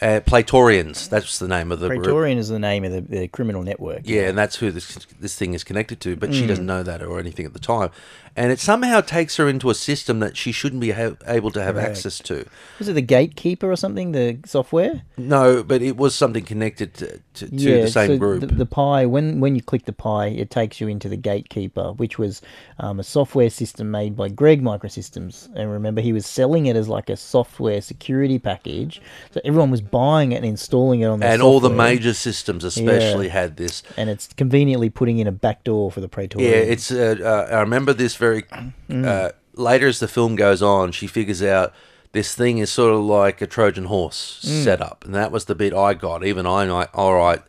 Uh, 0.00 0.20
Praetorians. 0.20 1.08
That's 1.08 1.38
the 1.38 1.48
name 1.48 1.70
of 1.70 1.80
the 1.80 1.88
group. 1.88 2.38
Is 2.38 2.48
the 2.48 2.58
name 2.58 2.84
of 2.84 2.92
the, 2.92 3.00
the 3.02 3.28
criminal 3.28 3.62
network. 3.62 4.00
Yeah, 4.04 4.22
and 4.28 4.38
that's 4.38 4.56
who 4.56 4.70
this 4.70 5.06
this 5.20 5.36
thing 5.36 5.54
is 5.54 5.64
connected 5.64 6.00
to, 6.00 6.16
but 6.16 6.32
she 6.34 6.44
Mm. 6.44 6.48
doesn't 6.48 6.66
know 6.66 6.82
that 6.82 7.02
or 7.02 7.18
anything 7.20 7.44
at 7.46 7.52
the 7.52 7.58
time. 7.58 7.90
And 8.34 8.50
it 8.50 8.60
somehow 8.60 9.00
takes 9.02 9.36
her 9.36 9.48
into 9.48 9.68
a 9.68 9.74
system 9.74 10.20
that 10.20 10.36
she 10.36 10.52
shouldn't 10.52 10.80
be 10.80 10.92
ha- 10.92 11.16
able 11.26 11.50
to 11.50 11.62
have 11.62 11.74
Correct. 11.74 11.90
access 11.90 12.18
to. 12.20 12.46
Was 12.78 12.88
it 12.88 12.94
the 12.94 13.02
gatekeeper 13.02 13.70
or 13.70 13.76
something? 13.76 14.12
The 14.12 14.38
software. 14.46 15.02
No, 15.18 15.62
but 15.62 15.82
it 15.82 15.96
was 15.96 16.14
something 16.14 16.44
connected 16.44 16.94
to, 16.94 17.20
to, 17.34 17.48
to 17.50 17.82
the 17.82 17.88
same 17.90 18.08
so 18.08 18.18
group. 18.18 18.40
The, 18.40 18.46
the 18.46 18.66
Pi, 18.66 19.04
when 19.06 19.40
when 19.40 19.54
you 19.54 19.62
click 19.62 19.84
the 19.84 19.92
Pi, 19.92 20.28
it 20.28 20.50
takes 20.50 20.80
you 20.80 20.88
into 20.88 21.08
the 21.08 21.16
Gatekeeper, 21.16 21.92
which 21.92 22.18
was 22.18 22.40
um, 22.78 22.98
a 23.00 23.04
software 23.04 23.50
system 23.50 23.90
made 23.90 24.16
by 24.16 24.28
Gregg 24.28 24.62
Microsystems. 24.62 25.54
And 25.54 25.70
remember, 25.70 26.00
he 26.00 26.12
was 26.12 26.24
selling 26.26 26.66
it 26.66 26.76
as 26.76 26.88
like 26.88 27.10
a 27.10 27.16
software 27.16 27.80
security 27.82 28.38
package, 28.38 29.02
so 29.30 29.40
everyone 29.44 29.70
was 29.70 29.82
buying 29.82 30.32
it 30.32 30.36
and 30.36 30.46
installing 30.46 31.00
it 31.00 31.06
on. 31.06 31.20
Their 31.20 31.32
and 31.32 31.42
all 31.42 31.60
the 31.60 31.70
major 31.70 32.14
systems, 32.14 32.64
especially, 32.64 33.26
Yeah. 33.26 33.32
had 33.32 33.56
this. 33.56 33.82
And 33.96 34.08
it's 34.08 34.28
conveniently 34.32 34.88
putting 34.88 35.18
in 35.18 35.26
a 35.26 35.32
backdoor 35.32 35.90
for 35.92 36.00
the 36.00 36.08
Praetorian. 36.08 36.50
Yeah, 36.50 36.58
it's. 36.58 36.90
Uh, 36.90 37.16
uh, 37.22 37.54
I 37.54 37.60
remember 37.60 37.92
this 37.92 38.14
very. 38.22 38.42
Mm. 38.88 39.04
Uh, 39.06 39.32
later, 39.54 39.86
as 39.88 39.98
the 40.00 40.08
film 40.08 40.36
goes 40.36 40.62
on, 40.62 40.92
she 40.92 41.06
figures 41.06 41.42
out 41.42 41.74
this 42.12 42.34
thing 42.34 42.58
is 42.58 42.70
sort 42.70 42.94
of 42.94 43.00
like 43.00 43.40
a 43.42 43.46
Trojan 43.46 43.84
horse 43.86 44.40
Mm. 44.46 44.64
setup, 44.64 45.04
and 45.04 45.14
that 45.14 45.32
was 45.32 45.44
the 45.46 45.54
bit 45.54 45.72
I 45.74 45.94
got. 45.94 46.24
Even 46.24 46.46
I 46.46 46.66
know, 46.66 46.86
all 46.94 47.14
right, 47.14 47.42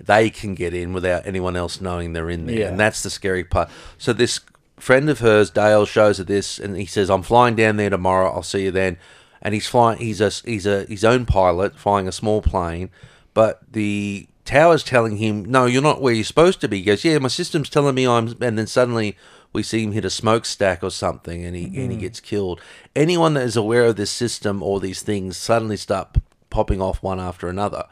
they 0.00 0.28
can 0.30 0.54
get 0.54 0.74
in 0.74 0.92
without 0.92 1.26
anyone 1.26 1.56
else 1.56 1.80
knowing 1.80 2.12
they're 2.12 2.30
in 2.30 2.46
there, 2.46 2.58
Yeah. 2.60 2.68
and 2.68 2.78
that's 2.78 3.02
the 3.02 3.10
scary 3.10 3.44
part. 3.44 3.68
So 3.96 4.12
this 4.12 4.40
friend 4.78 5.08
of 5.10 5.18
hers, 5.20 5.50
Dale, 5.50 5.86
shows 5.86 6.18
her 6.18 6.24
this, 6.24 6.58
and 6.58 6.76
he 6.76 6.86
says, 6.86 7.10
"I'm 7.10 7.22
flying 7.22 7.56
down 7.56 7.76
there 7.76 7.90
tomorrow. 7.90 8.30
I'll 8.32 8.42
see 8.42 8.64
you 8.64 8.70
then." 8.70 8.96
And 9.42 9.54
he's 9.54 9.66
flying. 9.68 9.98
He's 9.98 10.20
a 10.20 10.30
he's 10.44 10.66
a 10.66 10.84
his 10.84 11.04
own 11.04 11.24
pilot 11.26 11.78
flying 11.78 12.06
a 12.08 12.12
small 12.12 12.42
plane, 12.42 12.90
but 13.34 13.60
the 13.70 14.26
tower's 14.44 14.82
telling 14.82 15.18
him, 15.18 15.44
"No, 15.44 15.66
you're 15.66 15.82
not 15.90 16.00
where 16.02 16.14
you're 16.14 16.24
supposed 16.24 16.60
to 16.62 16.68
be." 16.68 16.78
He 16.78 16.84
goes, 16.84 17.04
"Yeah, 17.04 17.18
my 17.18 17.28
system's 17.28 17.68
telling 17.70 17.94
me 17.94 18.04
I'm," 18.06 18.34
and 18.40 18.58
then 18.58 18.66
suddenly 18.66 19.16
we 19.52 19.62
see 19.62 19.82
him 19.82 19.92
hit 19.92 20.04
a 20.04 20.10
smokestack 20.10 20.82
or 20.84 20.90
something, 20.90 21.44
and 21.44 21.56
he 21.56 21.64
and 21.64 21.90
he 21.90 21.96
Mm. 21.96 22.00
gets 22.00 22.20
killed. 22.20 22.60
Anyone 22.94 23.34
that 23.34 23.44
is 23.44 23.56
aware 23.56 23.84
of 23.86 23.96
this 23.96 24.10
system 24.10 24.62
or 24.62 24.78
these 24.80 25.02
things 25.02 25.36
suddenly 25.36 25.76
start 25.76 26.12
p- 26.14 26.20
popping 26.50 26.80
off 26.82 27.02
one 27.02 27.18
after 27.20 27.48
another. 27.48 27.84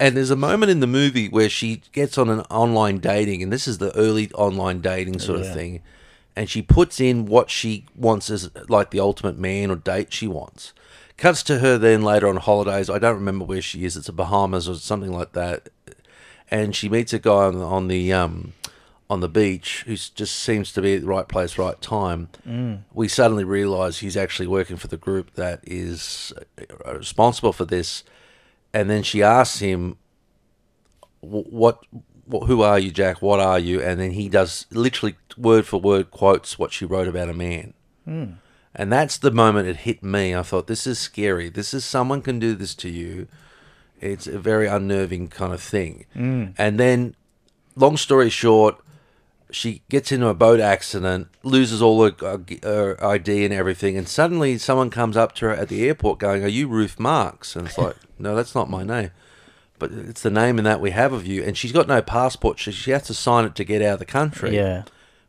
And 0.00 0.16
there's 0.16 0.30
a 0.30 0.36
moment 0.36 0.70
in 0.70 0.80
the 0.80 0.86
movie 0.86 1.28
where 1.28 1.48
she 1.48 1.82
gets 1.92 2.16
on 2.18 2.28
an 2.30 2.40
online 2.50 2.98
dating, 2.98 3.42
and 3.42 3.52
this 3.52 3.66
is 3.68 3.78
the 3.78 3.94
early 3.96 4.30
online 4.32 4.80
dating 4.80 5.18
sort 5.18 5.40
Yeah. 5.40 5.46
of 5.46 5.54
thing. 5.54 5.80
And 6.36 6.48
she 6.48 6.62
puts 6.62 7.00
in 7.00 7.26
what 7.26 7.50
she 7.50 7.84
wants 7.96 8.30
as 8.30 8.48
like 8.68 8.90
the 8.90 9.00
ultimate 9.00 9.38
man 9.38 9.70
or 9.72 9.76
date 9.76 10.12
she 10.12 10.28
wants. 10.28 10.72
Cuts 11.16 11.42
to 11.44 11.58
her 11.58 11.76
then 11.78 12.02
later 12.02 12.28
on 12.28 12.36
holidays. 12.36 12.88
I 12.88 13.00
don't 13.00 13.16
remember 13.16 13.44
where 13.44 13.60
she 13.60 13.84
is. 13.84 13.96
It's 13.96 14.06
the 14.06 14.12
Bahamas 14.12 14.68
or 14.68 14.76
something 14.76 15.12
like 15.12 15.32
that. 15.32 15.68
And 16.48 16.76
she 16.76 16.88
meets 16.88 17.12
a 17.12 17.18
guy 17.18 17.32
on, 17.46 17.56
on 17.56 17.88
the 17.88 18.12
um, 18.12 18.52
on 19.10 19.20
the 19.20 19.28
beach, 19.28 19.84
who 19.86 19.96
just 19.96 20.36
seems 20.36 20.72
to 20.72 20.82
be 20.82 20.94
at 20.96 21.00
the 21.00 21.06
right 21.06 21.28
place, 21.28 21.56
right 21.56 21.80
time, 21.80 22.28
Mm. 22.46 22.80
we 22.92 23.08
suddenly 23.08 23.44
realise 23.44 23.98
he's 23.98 24.16
actually 24.16 24.46
working 24.46 24.76
for 24.76 24.88
the 24.88 24.98
group 24.98 25.34
that 25.34 25.60
is 25.64 26.32
uh, 26.86 26.94
responsible 26.94 27.52
for 27.54 27.64
this. 27.64 28.04
And 28.74 28.90
then 28.90 29.02
she 29.02 29.22
asks 29.22 29.60
him, 29.60 29.96
"What? 31.20 31.82
what 32.26 32.46
who 32.46 32.60
are 32.60 32.78
you, 32.78 32.90
Jack? 32.90 33.22
What 33.22 33.40
are 33.40 33.58
you?" 33.58 33.80
And 33.80 33.98
then 33.98 34.10
he 34.10 34.28
does 34.28 34.66
literally 34.70 35.16
word 35.38 35.66
for 35.66 35.80
word 35.80 36.10
quotes 36.10 36.58
what 36.58 36.72
she 36.72 36.84
wrote 36.84 37.08
about 37.08 37.30
a 37.30 37.34
man. 37.34 37.72
Hmm. 38.04 38.24
And 38.74 38.92
that's 38.92 39.16
the 39.16 39.30
moment 39.30 39.68
it 39.68 39.76
hit 39.76 40.02
me. 40.02 40.34
I 40.34 40.42
thought, 40.42 40.66
this 40.66 40.86
is 40.86 40.98
scary. 40.98 41.48
This 41.48 41.72
is 41.74 41.84
someone 41.84 42.20
can 42.22 42.38
do 42.38 42.54
this 42.54 42.74
to 42.76 42.88
you. 42.88 43.26
It's 44.00 44.26
a 44.26 44.38
very 44.38 44.68
unnerving 44.68 45.28
kind 45.28 45.52
of 45.52 45.60
thing. 45.60 46.04
Mm. 46.14 46.54
And 46.56 46.78
then, 46.78 47.16
long 47.74 47.96
story 47.96 48.30
short, 48.30 48.76
she 49.50 49.82
gets 49.88 50.12
into 50.12 50.28
a 50.28 50.34
boat 50.34 50.60
accident, 50.60 51.28
loses 51.42 51.80
all 51.80 52.04
her, 52.04 52.14
uh, 52.22 52.38
her 52.62 53.04
ID 53.04 53.44
and 53.44 53.54
everything, 53.54 53.96
and 53.96 54.08
suddenly 54.08 54.58
someone 54.58 54.90
comes 54.90 55.16
up 55.16 55.34
to 55.36 55.46
her 55.46 55.52
at 55.52 55.68
the 55.68 55.86
airport 55.86 56.18
going, 56.18 56.44
Are 56.44 56.48
you 56.48 56.68
Ruth 56.68 56.98
Marks? 56.98 57.56
And 57.56 57.66
it's 57.66 57.78
like, 57.78 57.96
No, 58.18 58.34
that's 58.34 58.54
not 58.54 58.68
my 58.68 58.82
name. 58.82 59.10
But 59.78 59.92
it's 59.92 60.22
the 60.22 60.30
name 60.30 60.58
and 60.58 60.66
that 60.66 60.80
we 60.80 60.90
have 60.90 61.12
of 61.12 61.26
you. 61.26 61.42
And 61.42 61.56
she's 61.56 61.72
got 61.72 61.86
no 61.86 62.02
passport. 62.02 62.58
She, 62.58 62.72
she 62.72 62.90
has 62.90 63.04
to 63.04 63.14
sign 63.14 63.44
it 63.44 63.54
to 63.54 63.64
get 63.64 63.80
out 63.80 63.94
of 63.94 63.98
the 64.00 64.04
country. 64.04 64.54
Yeah. 64.54 64.82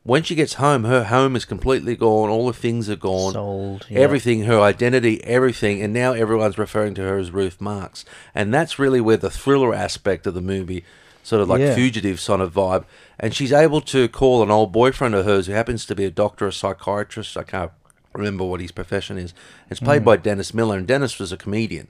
When 0.04 0.24
she 0.24 0.34
gets 0.34 0.56
home, 0.56 0.86
her 0.86 1.04
home 1.04 1.36
is 1.36 1.46
completely 1.46 1.96
gone. 1.96 2.30
All 2.30 2.48
the 2.48 2.54
things 2.54 2.90
are 2.90 2.96
gone. 2.96 3.34
Sold, 3.34 3.86
yeah. 3.90 4.00
Everything, 4.00 4.44
her 4.44 4.60
identity, 4.60 5.24
everything. 5.24 5.82
And 5.84 5.94
now 5.94 6.14
everyone's 6.14 6.58
referring 6.58 6.96
to 6.96 7.04
her 7.04 7.18
as 7.18 7.30
Ruth 7.32 7.62
Marks. 7.62 8.06
And 8.34 8.52
that's 8.52 8.80
really 8.80 9.02
where 9.02 9.18
the 9.18 9.30
thriller 9.30 9.74
aspect 9.74 10.26
of 10.26 10.34
the 10.34 10.42
movie, 10.42 10.84
sort 11.24 11.42
of 11.42 11.50
like 11.50 11.60
Yeah. 11.62 11.76
fugitive 11.76 12.20
sort 12.20 12.42
of 12.42 12.54
vibe. 12.54 12.86
And 13.20 13.34
she's 13.36 13.52
able 13.52 13.82
to 13.82 14.08
call 14.08 14.42
an 14.44 14.50
old 14.52 14.72
boyfriend 14.72 15.14
of 15.16 15.26
hers 15.26 15.48
who 15.48 15.54
happens 15.54 15.86
to 15.88 15.96
be 15.96 16.06
a 16.06 16.12
doctor, 16.12 16.48
a 16.48 16.54
psychiatrist. 16.54 17.36
I 17.38 17.44
can't 17.44 17.72
remember 18.14 18.44
what 18.46 18.62
his 18.62 18.72
profession 18.72 19.18
is. 19.18 19.34
It's 19.70 19.80
played 19.80 20.02
Mm. 20.02 20.06
by 20.06 20.18
Dennis 20.18 20.54
Miller. 20.54 20.78
And 20.78 20.88
Dennis 20.88 21.20
was 21.20 21.32
a 21.32 21.38
comedian. 21.38 21.88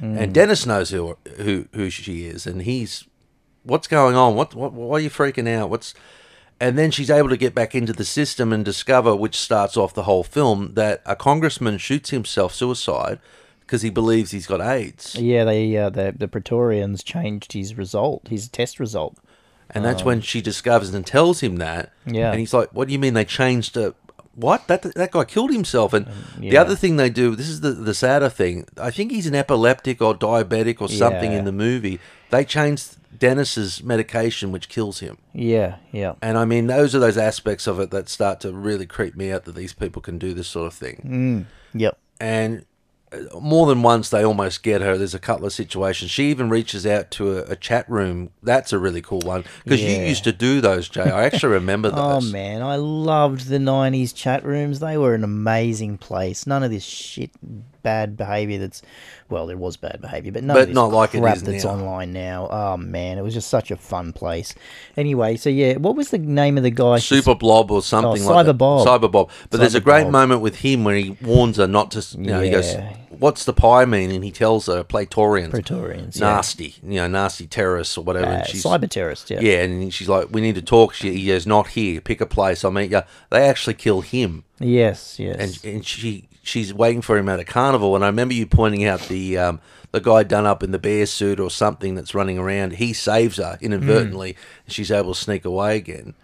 Mm. 0.00 0.18
And 0.18 0.32
Dennis 0.34 0.64
knows 0.64 0.90
who, 0.90 1.16
who, 1.38 1.66
who 1.74 1.90
she 1.90 2.24
is. 2.26 2.46
And 2.46 2.62
he's 2.62 3.04
what's 3.64 3.88
going 3.88 4.14
on? 4.16 4.34
What, 4.36 4.54
what 4.54 4.72
why 4.72 4.96
are 4.96 5.00
you 5.00 5.10
freaking 5.10 5.48
out? 5.48 5.68
What's 5.70 5.92
and 6.60 6.76
then 6.78 6.90
she's 6.90 7.10
able 7.10 7.28
to 7.28 7.36
get 7.36 7.54
back 7.54 7.74
into 7.74 7.92
the 7.92 8.04
system 8.04 8.52
and 8.52 8.64
discover, 8.64 9.14
which 9.14 9.36
starts 9.38 9.76
off 9.76 9.94
the 9.94 10.02
whole 10.04 10.24
film, 10.24 10.72
that 10.74 11.02
a 11.06 11.14
congressman 11.14 11.78
shoots 11.78 12.10
himself 12.10 12.52
suicide 12.54 13.18
because 13.68 13.82
he 13.82 13.90
believes 13.90 14.30
he's 14.30 14.46
got 14.46 14.60
AIDS. 14.62 15.14
Yeah, 15.14 15.44
they 15.44 15.76
uh, 15.76 15.90
the 15.90 16.14
the 16.16 16.26
Praetorians 16.28 17.02
changed 17.04 17.52
his 17.52 17.76
result, 17.76 18.28
his 18.28 18.48
test 18.48 18.80
result. 18.80 19.16
And 19.70 19.84
that's 19.84 20.00
Um, 20.00 20.06
when 20.06 20.20
she 20.22 20.40
discovers 20.40 20.94
and 20.94 21.04
tells 21.06 21.40
him 21.40 21.56
that. 21.56 21.92
Yeah. 22.06 22.30
And 22.30 22.40
he's 22.40 22.54
like, 22.54 22.70
"What 22.72 22.88
do 22.88 22.92
you 22.94 22.98
mean 22.98 23.12
they 23.12 23.26
changed 23.26 23.76
it? 23.76 23.94
What? 24.34 24.66
That 24.68 24.82
that 24.94 25.10
guy 25.10 25.24
killed 25.24 25.52
himself." 25.52 25.92
And 25.92 26.06
the 26.38 26.56
other 26.56 26.74
thing 26.74 26.96
they 26.96 27.10
do, 27.10 27.36
this 27.36 27.50
is 27.50 27.60
the 27.60 27.72
the 27.72 27.92
sadder 27.94 28.30
thing. 28.30 28.64
I 28.80 28.90
think 28.90 29.12
he's 29.12 29.26
an 29.26 29.34
epileptic 29.34 30.00
or 30.00 30.14
diabetic 30.16 30.80
or 30.80 30.88
something 30.88 31.32
Yeah. 31.32 31.38
in 31.40 31.44
the 31.44 31.52
movie. 31.52 31.98
They 32.30 32.44
changed 32.46 32.96
Dennis's 33.18 33.82
medication, 33.82 34.52
which 34.52 34.68
kills 34.70 35.00
him. 35.00 35.18
Yeah, 35.34 35.76
yeah. 35.92 36.14
And 36.22 36.38
I 36.38 36.44
mean, 36.46 36.66
those 36.66 36.94
are 36.94 37.00
those 37.00 37.18
aspects 37.18 37.66
of 37.66 37.78
it 37.80 37.90
that 37.90 38.08
start 38.08 38.40
to 38.40 38.52
really 38.52 38.86
creep 38.86 39.16
me 39.16 39.30
out 39.32 39.44
that 39.44 39.54
these 39.54 39.74
people 39.74 40.00
can 40.00 40.16
do 40.18 40.32
this 40.32 40.48
sort 40.48 40.66
of 40.66 40.72
thing. 40.74 41.46
Mm, 41.74 41.78
yep. 41.78 41.98
And 42.20 42.64
more 43.40 43.66
than 43.66 43.82
once, 43.82 44.10
they 44.10 44.24
almost 44.24 44.62
get 44.62 44.80
her. 44.80 44.96
There's 44.98 45.14
a 45.14 45.18
couple 45.18 45.46
of 45.46 45.52
situations. 45.52 46.10
She 46.10 46.30
even 46.30 46.48
reaches 46.48 46.86
out 46.86 47.10
to 47.12 47.38
a, 47.38 47.52
a 47.52 47.56
chat 47.56 47.88
room. 47.88 48.30
That's 48.42 48.72
a 48.72 48.78
really 48.78 49.00
cool 49.00 49.20
one 49.20 49.44
because 49.64 49.82
you 49.82 49.90
used 49.90 50.24
to 50.24 50.32
do 50.32 50.60
those, 50.60 50.88
Jay. 50.88 51.02
I 51.02 51.24
actually 51.24 51.54
remember 51.54 51.88
oh, 51.92 52.14
those. 52.14 52.28
Oh 52.28 52.32
man, 52.32 52.62
I 52.62 52.76
loved 52.76 53.48
the 53.48 53.58
'90s 53.58 54.14
chat 54.14 54.44
rooms. 54.44 54.80
They 54.80 54.98
were 54.98 55.14
an 55.14 55.24
amazing 55.24 55.98
place. 55.98 56.46
None 56.46 56.62
of 56.62 56.70
this 56.70 56.84
shit, 56.84 57.30
bad 57.88 58.16
behavior. 58.16 58.58
That's 58.58 58.82
well, 59.30 59.46
there 59.46 59.56
was 59.58 59.76
bad 59.76 60.00
behavior, 60.00 60.32
but 60.32 60.46
But 60.46 60.70
not 60.70 60.90
like 60.90 61.14
it 61.14 61.20
crap 61.20 61.36
is 61.36 61.42
that's 61.42 61.64
now. 61.64 61.70
online 61.72 62.12
now. 62.12 62.48
Oh 62.50 62.76
man, 62.76 63.18
it 63.18 63.22
was 63.22 63.34
just 63.34 63.48
such 63.48 63.70
a 63.70 63.76
fun 63.76 64.12
place. 64.12 64.54
Anyway, 64.96 65.36
so 65.36 65.50
yeah, 65.50 65.76
what 65.76 65.96
was 65.96 66.10
the 66.10 66.18
name 66.18 66.56
of 66.56 66.64
the 66.64 66.70
guy? 66.70 66.98
Super 66.98 67.34
Blob 67.34 67.70
or 67.70 67.82
something 67.82 68.22
Oh, 68.22 68.34
like 68.34 68.46
that. 68.46 68.54
Cyber 68.54 68.58
Bob. 68.58 68.86
Cyber 68.86 69.10
Bob. 69.10 69.30
But 69.50 69.60
there's 69.60 69.74
a 69.74 69.80
great 69.80 70.04
Bob. 70.04 70.12
moment 70.12 70.40
with 70.40 70.56
him 70.56 70.84
where 70.84 70.96
he 70.96 71.16
warns 71.22 71.56
her 71.56 71.66
not 71.66 71.90
to. 71.92 72.00
You 72.18 72.26
know, 72.26 72.40
he 72.40 72.50
goes, 72.50 72.74
"What's 73.10 73.44
the 73.44 73.52
pi 73.52 73.84
mean?" 73.84 74.10
And 74.10 74.24
he 74.24 74.30
tells 74.30 74.66
her, 74.66 74.82
"Praetorians." 74.82 75.50
Praetorians, 75.50 76.18
yeah. 76.18 76.26
Nasty. 76.34 76.74
You 76.82 76.96
know, 77.00 77.08
nasty 77.08 77.46
terrorists 77.46 77.96
or 77.98 78.04
whatever. 78.04 78.26
Uh, 78.26 78.38
and 78.38 78.46
she's, 78.46 78.64
cyber 78.64 78.88
terrorist, 78.88 79.30
yeah. 79.30 79.40
Yeah, 79.40 79.62
and 79.64 79.92
she's 79.92 80.08
like, 80.08 80.28
"We 80.30 80.40
need 80.40 80.54
to 80.56 80.62
talk." 80.62 80.94
She, 80.94 81.12
he 81.14 81.26
goes, 81.26 81.46
"Not 81.46 81.68
here. 81.68 82.00
Pick 82.00 82.20
a 82.20 82.26
place. 82.26 82.64
I'll 82.64 82.70
meet 82.70 82.90
you." 82.90 83.02
They 83.30 83.48
actually 83.48 83.74
kill 83.74 84.00
him. 84.00 84.44
Yes, 84.60 85.18
yes. 85.20 85.36
and 85.64 85.74
and 85.74 85.86
she 85.86 86.27
she's 86.48 86.72
waiting 86.72 87.02
for 87.02 87.16
him 87.16 87.28
at 87.28 87.38
a 87.38 87.44
carnival. 87.44 87.94
And 87.94 88.04
I 88.04 88.08
remember 88.08 88.34
you 88.34 88.46
pointing 88.46 88.84
out 88.84 89.02
the 89.02 89.38
um, 89.38 89.60
the 89.92 90.00
guy 90.00 90.22
done 90.22 90.46
up 90.46 90.62
in 90.62 90.70
the 90.70 90.78
bear 90.78 91.06
suit 91.06 91.38
or 91.38 91.50
something 91.50 91.94
that's 91.94 92.14
running 92.14 92.38
around. 92.38 92.74
He 92.74 92.92
saves 92.92 93.36
her 93.36 93.58
inadvertently, 93.60 94.36
and 94.64 94.74
she's 94.74 94.90
able 94.90 95.14
to 95.14 95.20
sneak 95.20 95.44
away 95.44 95.76
again. 95.76 96.14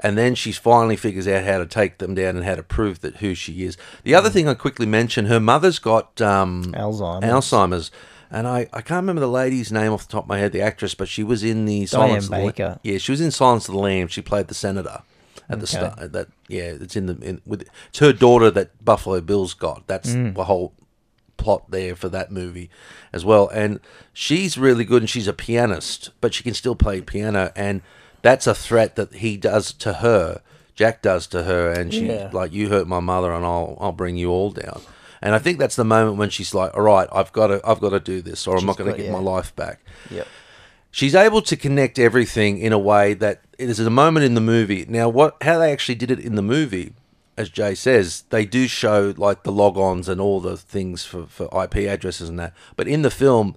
And 0.00 0.18
then 0.18 0.34
she 0.34 0.52
finally 0.52 0.96
figures 0.96 1.28
out 1.28 1.44
how 1.44 1.58
to 1.58 1.66
take 1.66 1.98
them 1.98 2.14
down 2.14 2.36
and 2.36 2.44
how 2.44 2.56
to 2.56 2.62
prove 2.62 3.00
that 3.00 3.16
who 3.16 3.34
she 3.34 3.64
is. 3.64 3.76
The 4.02 4.14
other 4.14 4.30
thing 4.30 4.48
I 4.48 4.54
quickly 4.54 4.86
mention, 4.86 5.26
her 5.26 5.38
mother's 5.38 5.78
got 5.78 6.20
um, 6.20 6.72
Alzheimer's. 6.74 7.24
Alzheimer's. 7.24 7.90
And 8.28 8.48
I, 8.48 8.60
I 8.72 8.80
can't 8.80 9.02
remember 9.02 9.20
the 9.20 9.28
lady's 9.28 9.70
name 9.70 9.92
off 9.92 10.06
the 10.06 10.12
top 10.12 10.24
of 10.24 10.28
my 10.28 10.38
head, 10.38 10.52
the 10.52 10.62
actress, 10.62 10.94
but 10.94 11.06
she 11.06 11.22
was 11.22 11.44
in 11.44 11.66
the 11.66 11.80
Diane 11.80 11.86
Silence 11.86 12.24
of 12.24 12.30
the 12.30 12.36
Baker. 12.36 12.64
Lamb. 12.64 12.80
Yeah, 12.82 12.98
she 12.98 13.12
was 13.12 13.20
in 13.20 13.30
Silence 13.30 13.68
of 13.68 13.74
the 13.74 13.80
Lamb. 13.80 14.08
She 14.08 14.22
played 14.22 14.48
the 14.48 14.54
senator 14.54 15.02
at 15.52 15.60
the 15.60 15.64
Okay. 15.64 15.92
start. 15.94 16.12
That 16.12 16.28
yeah, 16.48 16.72
it's 16.80 16.96
in 16.96 17.06
the 17.06 17.16
in, 17.20 17.40
with 17.46 17.62
it's 17.88 17.98
her 18.00 18.12
daughter 18.12 18.50
that 18.50 18.84
Buffalo 18.84 19.20
Bill's 19.20 19.54
got. 19.54 19.86
That's 19.86 20.10
Mm. 20.10 20.34
the 20.34 20.44
whole 20.44 20.72
plot 21.36 21.70
there 21.70 21.96
for 21.96 22.08
that 22.08 22.30
movie 22.30 22.70
as 23.12 23.24
well. 23.24 23.48
And 23.48 23.80
she's 24.12 24.56
really 24.56 24.84
good, 24.84 25.02
and 25.02 25.10
she's 25.10 25.26
a 25.28 25.32
pianist, 25.32 26.10
but 26.20 26.34
she 26.34 26.42
can 26.44 26.54
still 26.54 26.74
play 26.76 27.00
piano. 27.00 27.50
And 27.56 27.82
that's 28.22 28.46
a 28.46 28.54
threat 28.54 28.94
that 28.96 29.14
he 29.14 29.36
does 29.36 29.72
to 29.74 29.94
her. 29.94 30.40
Jack 30.74 31.02
does 31.02 31.26
to 31.28 31.42
her, 31.44 31.70
and 31.70 31.92
she's 31.92 32.02
Yeah. 32.08 32.30
like, 32.32 32.52
"You 32.52 32.68
hurt 32.68 32.86
my 32.86 33.00
mother, 33.00 33.32
and 33.32 33.44
I'll 33.44 33.76
I'll 33.80 33.92
bring 33.92 34.16
you 34.16 34.30
all 34.30 34.50
down." 34.50 34.80
And 35.24 35.34
I 35.36 35.38
think 35.38 35.58
that's 35.58 35.76
the 35.76 35.84
moment 35.84 36.16
when 36.16 36.30
she's 36.30 36.52
like, 36.54 36.74
"All 36.74 36.82
right, 36.82 37.08
I've 37.12 37.32
got 37.32 37.48
to 37.48 37.60
I've 37.64 37.80
got 37.80 37.90
to 37.90 38.00
do 38.00 38.22
this, 38.22 38.46
or 38.46 38.56
I'm 38.56 38.66
not 38.66 38.76
going 38.76 38.90
to 38.90 38.96
get 39.00 39.10
my 39.12 39.18
life 39.20 39.54
back." 39.56 39.80
Yep. 40.10 40.26
she's 40.94 41.14
able 41.14 41.40
to 41.40 41.56
connect 41.56 41.98
everything 41.98 42.58
in 42.58 42.70
a 42.70 42.78
way 42.78 43.14
that 43.14 43.40
is 43.68 43.86
a 43.86 43.90
moment 43.90 44.24
in 44.24 44.34
the 44.34 44.40
movie. 44.40 44.84
Now, 44.88 45.08
what 45.08 45.36
how 45.42 45.58
they 45.58 45.72
actually 45.72 45.94
did 45.96 46.10
it 46.10 46.18
in 46.20 46.34
the 46.34 46.42
movie, 46.42 46.94
as 47.36 47.48
Jay 47.50 47.74
says, 47.74 48.24
they 48.30 48.44
do 48.44 48.66
show 48.68 49.14
like 49.16 49.42
the 49.42 49.52
logons 49.52 50.08
and 50.08 50.20
all 50.20 50.40
the 50.40 50.56
things 50.56 51.04
for, 51.04 51.26
for 51.26 51.44
IP 51.64 51.76
addresses 51.88 52.28
and 52.28 52.38
that. 52.38 52.52
But 52.76 52.88
in 52.88 53.02
the 53.02 53.10
film, 53.10 53.56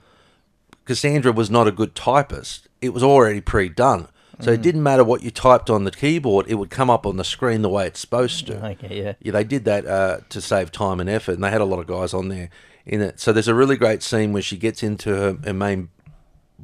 Cassandra 0.86 1.32
was 1.32 1.50
not 1.50 1.68
a 1.68 1.72
good 1.72 1.96
typist. 1.96 2.68
It 2.82 2.90
was 2.94 3.04
already 3.04 3.42
pre-done. 3.42 4.08
So 4.42 4.52
it 4.52 4.60
Mm. 4.60 4.64
didn't 4.64 4.84
matter 4.84 5.04
what 5.06 5.24
you 5.24 5.32
typed 5.32 5.70
on 5.70 5.86
the 5.86 5.92
keyboard; 5.92 6.46
it 6.50 6.56
would 6.56 6.70
come 6.70 6.90
up 6.90 7.06
on 7.06 7.16
the 7.16 7.24
screen 7.24 7.62
the 7.62 7.70
way 7.70 7.88
it's 7.88 8.02
supposed 8.02 8.46
to. 8.48 8.58
Okay, 8.72 9.02
yeah. 9.04 9.14
Yeah, 9.22 9.32
they 9.32 9.46
did 9.46 9.64
that 9.64 9.86
uh, 9.86 10.18
to 10.28 10.42
save 10.42 10.74
time 10.74 11.00
and 11.00 11.10
effort, 11.10 11.34
and 11.36 11.44
they 11.44 11.50
had 11.52 11.62
a 11.62 11.66
lot 11.66 11.80
of 11.80 11.88
guys 11.88 12.14
on 12.14 12.28
there 12.28 12.50
in 12.86 13.00
it. 13.02 13.20
So 13.22 13.32
there's 13.32 13.48
a 13.48 13.56
really 13.56 13.78
great 13.78 14.04
scene 14.04 14.34
where 14.34 14.42
she 14.42 14.58
gets 14.58 14.84
into 14.84 15.16
her, 15.16 15.38
her 15.46 15.54
main 15.54 15.88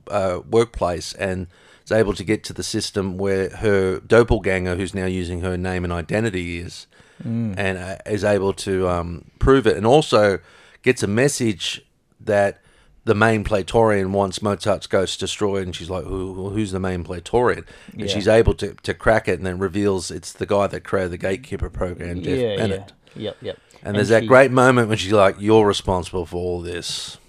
uh, 0.10 0.42
workplace 0.50 1.14
and 1.14 1.48
is 1.92 1.98
able 1.98 2.14
to 2.14 2.24
get 2.24 2.44
to 2.46 2.54
the 2.54 2.64
system 2.64 3.18
where 3.18 3.50
her 3.58 4.00
doppelganger, 4.00 4.76
who's 4.76 4.94
now 4.94 5.06
using 5.06 5.42
her 5.42 5.58
name 5.58 5.84
and 5.84 5.94
identity, 5.94 6.60
is, 6.60 6.88
Mm. 7.24 7.54
and 7.56 7.78
uh, 7.78 7.98
is 8.08 8.24
able 8.24 8.52
to 8.52 8.90
um, 8.90 9.26
prove 9.38 9.68
it, 9.68 9.78
and 9.78 9.86
also 9.86 10.40
gets 10.82 11.04
a 11.04 11.08
message 11.08 11.86
that 12.20 12.60
the 13.06 13.14
main 13.14 13.44
Praetorian 13.44 14.12
wants 14.12 14.42
Mozart's 14.42 14.88
ghost 14.88 15.20
destroyed, 15.20 15.66
and 15.68 15.76
she's 15.76 15.90
like, 15.92 16.04
Who, 16.04 16.50
who's 16.50 16.72
the 16.72 16.80
main 16.80 17.04
Praetorian?" 17.04 17.64
And 17.92 18.02
Yeah. 18.02 18.08
she's 18.08 18.28
able 18.28 18.56
to, 18.56 18.74
to 18.82 18.94
crack 18.96 19.28
it, 19.28 19.38
and 19.38 19.46
then 19.46 19.60
reveals 19.60 20.10
it's 20.10 20.34
the 20.34 20.48
guy 20.48 20.66
that 20.66 20.84
created 20.84 21.12
the 21.12 21.18
Gatekeeper 21.20 21.70
program, 21.70 22.24
Jeff 22.24 22.40
yeah, 22.40 22.56
Bennett. 22.56 22.92
yeah. 23.16 23.22
Yep, 23.24 23.38
yep. 23.42 23.58
And 23.84 23.96
there's 23.96 24.10
that 24.10 24.26
great 24.26 24.50
moment 24.52 24.90
when 24.90 24.98
she's 24.98 25.12
like, 25.12 25.36
"You're 25.40 25.68
responsible 25.68 26.26
for 26.26 26.38
all 26.38 26.62
this." 26.62 27.20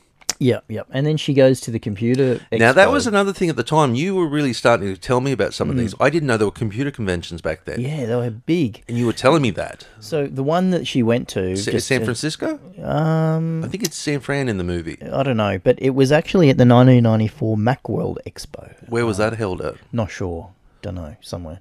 Yep, 0.43 0.65
yep. 0.69 0.87
And 0.91 1.07
then 1.07 1.17
she 1.17 1.35
goes 1.35 1.61
to 1.61 1.71
the 1.71 1.79
computer. 1.79 2.41
Now 2.51 2.73
that 2.73 2.91
was 2.91 3.07
another 3.07 3.33
thing 3.33 3.49
at 3.49 3.55
the 3.57 3.63
time. 3.63 3.95
You 3.95 4.17
were 4.17 4.27
really 4.27 4.53
starting 4.53 4.93
to 4.93 5.01
tell 5.01 5.21
me 5.21 5.31
about 5.31 5.55
some 5.55 5.71
of 5.71 5.77
Mm. 5.77 5.79
these. 5.79 5.95
I 6.01 6.11
didn't 6.11 6.27
know 6.27 6.37
there 6.37 6.49
were 6.49 6.51
computer 6.51 6.91
conventions 6.91 7.41
back 7.41 7.65
then. 7.65 7.81
Yeah, 7.81 8.07
they 8.07 8.17
were 8.17 8.31
big. 8.31 8.83
And 8.89 8.99
you 8.99 9.07
were 9.07 9.13
telling 9.13 9.41
me 9.41 9.51
that. 9.53 9.87
So 10.01 10.27
the 10.27 10.43
one 10.43 10.71
that 10.71 10.87
she 10.87 11.01
went 11.03 11.29
to, 11.29 11.57
Sa- 11.57 11.71
just, 11.71 11.87
San 11.87 12.03
uh, 12.03 12.05
Francisco? 12.07 12.59
Um, 12.83 13.63
I 13.65 13.69
think 13.69 13.85
it's 13.85 13.97
San 13.97 14.19
Fran 14.21 14.49
in 14.49 14.59
the 14.59 14.65
movie. 14.65 14.99
I 15.01 15.23
don't 15.23 15.37
know, 15.37 15.59
but 15.63 15.81
it 15.81 15.91
was 15.91 16.11
actually 16.11 16.51
at 16.51 16.59
the 16.59 16.67
1994 16.67 17.57
Macworld 17.57 18.17
Expo. 18.27 18.75
Where 18.89 19.07
was 19.07 19.19
that 19.19 19.35
held 19.35 19.63
at? 19.63 19.77
Not 19.93 20.11
sure. 20.11 20.51
Don't 20.83 20.97
know. 20.97 21.15
Somewhere. 21.21 21.61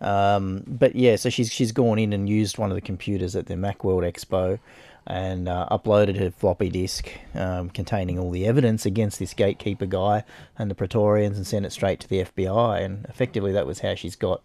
Um, 0.00 0.62
but 0.66 0.94
yeah, 0.94 1.16
so 1.16 1.30
she's 1.30 1.50
she's 1.50 1.72
gone 1.72 1.98
in 1.98 2.12
and 2.12 2.28
used 2.28 2.58
one 2.58 2.70
of 2.70 2.74
the 2.74 2.82
computers 2.82 3.34
at 3.34 3.46
the 3.46 3.54
Macworld 3.54 4.02
Expo, 4.10 4.58
and 5.06 5.48
uh, 5.48 5.68
uploaded 5.70 6.18
her 6.18 6.30
floppy 6.30 6.68
disk 6.68 7.10
um, 7.34 7.70
containing 7.70 8.18
all 8.18 8.30
the 8.30 8.46
evidence 8.46 8.84
against 8.84 9.18
this 9.18 9.34
gatekeeper 9.34 9.86
guy 9.86 10.24
and 10.58 10.70
the 10.70 10.74
Praetorians, 10.74 11.36
and 11.36 11.46
sent 11.46 11.66
it 11.66 11.72
straight 11.72 12.00
to 12.00 12.08
the 12.08 12.24
FBI. 12.24 12.82
And 12.82 13.04
effectively, 13.06 13.52
that 13.52 13.66
was 13.66 13.80
how 13.80 13.94
she's 13.94 14.16
got 14.16 14.42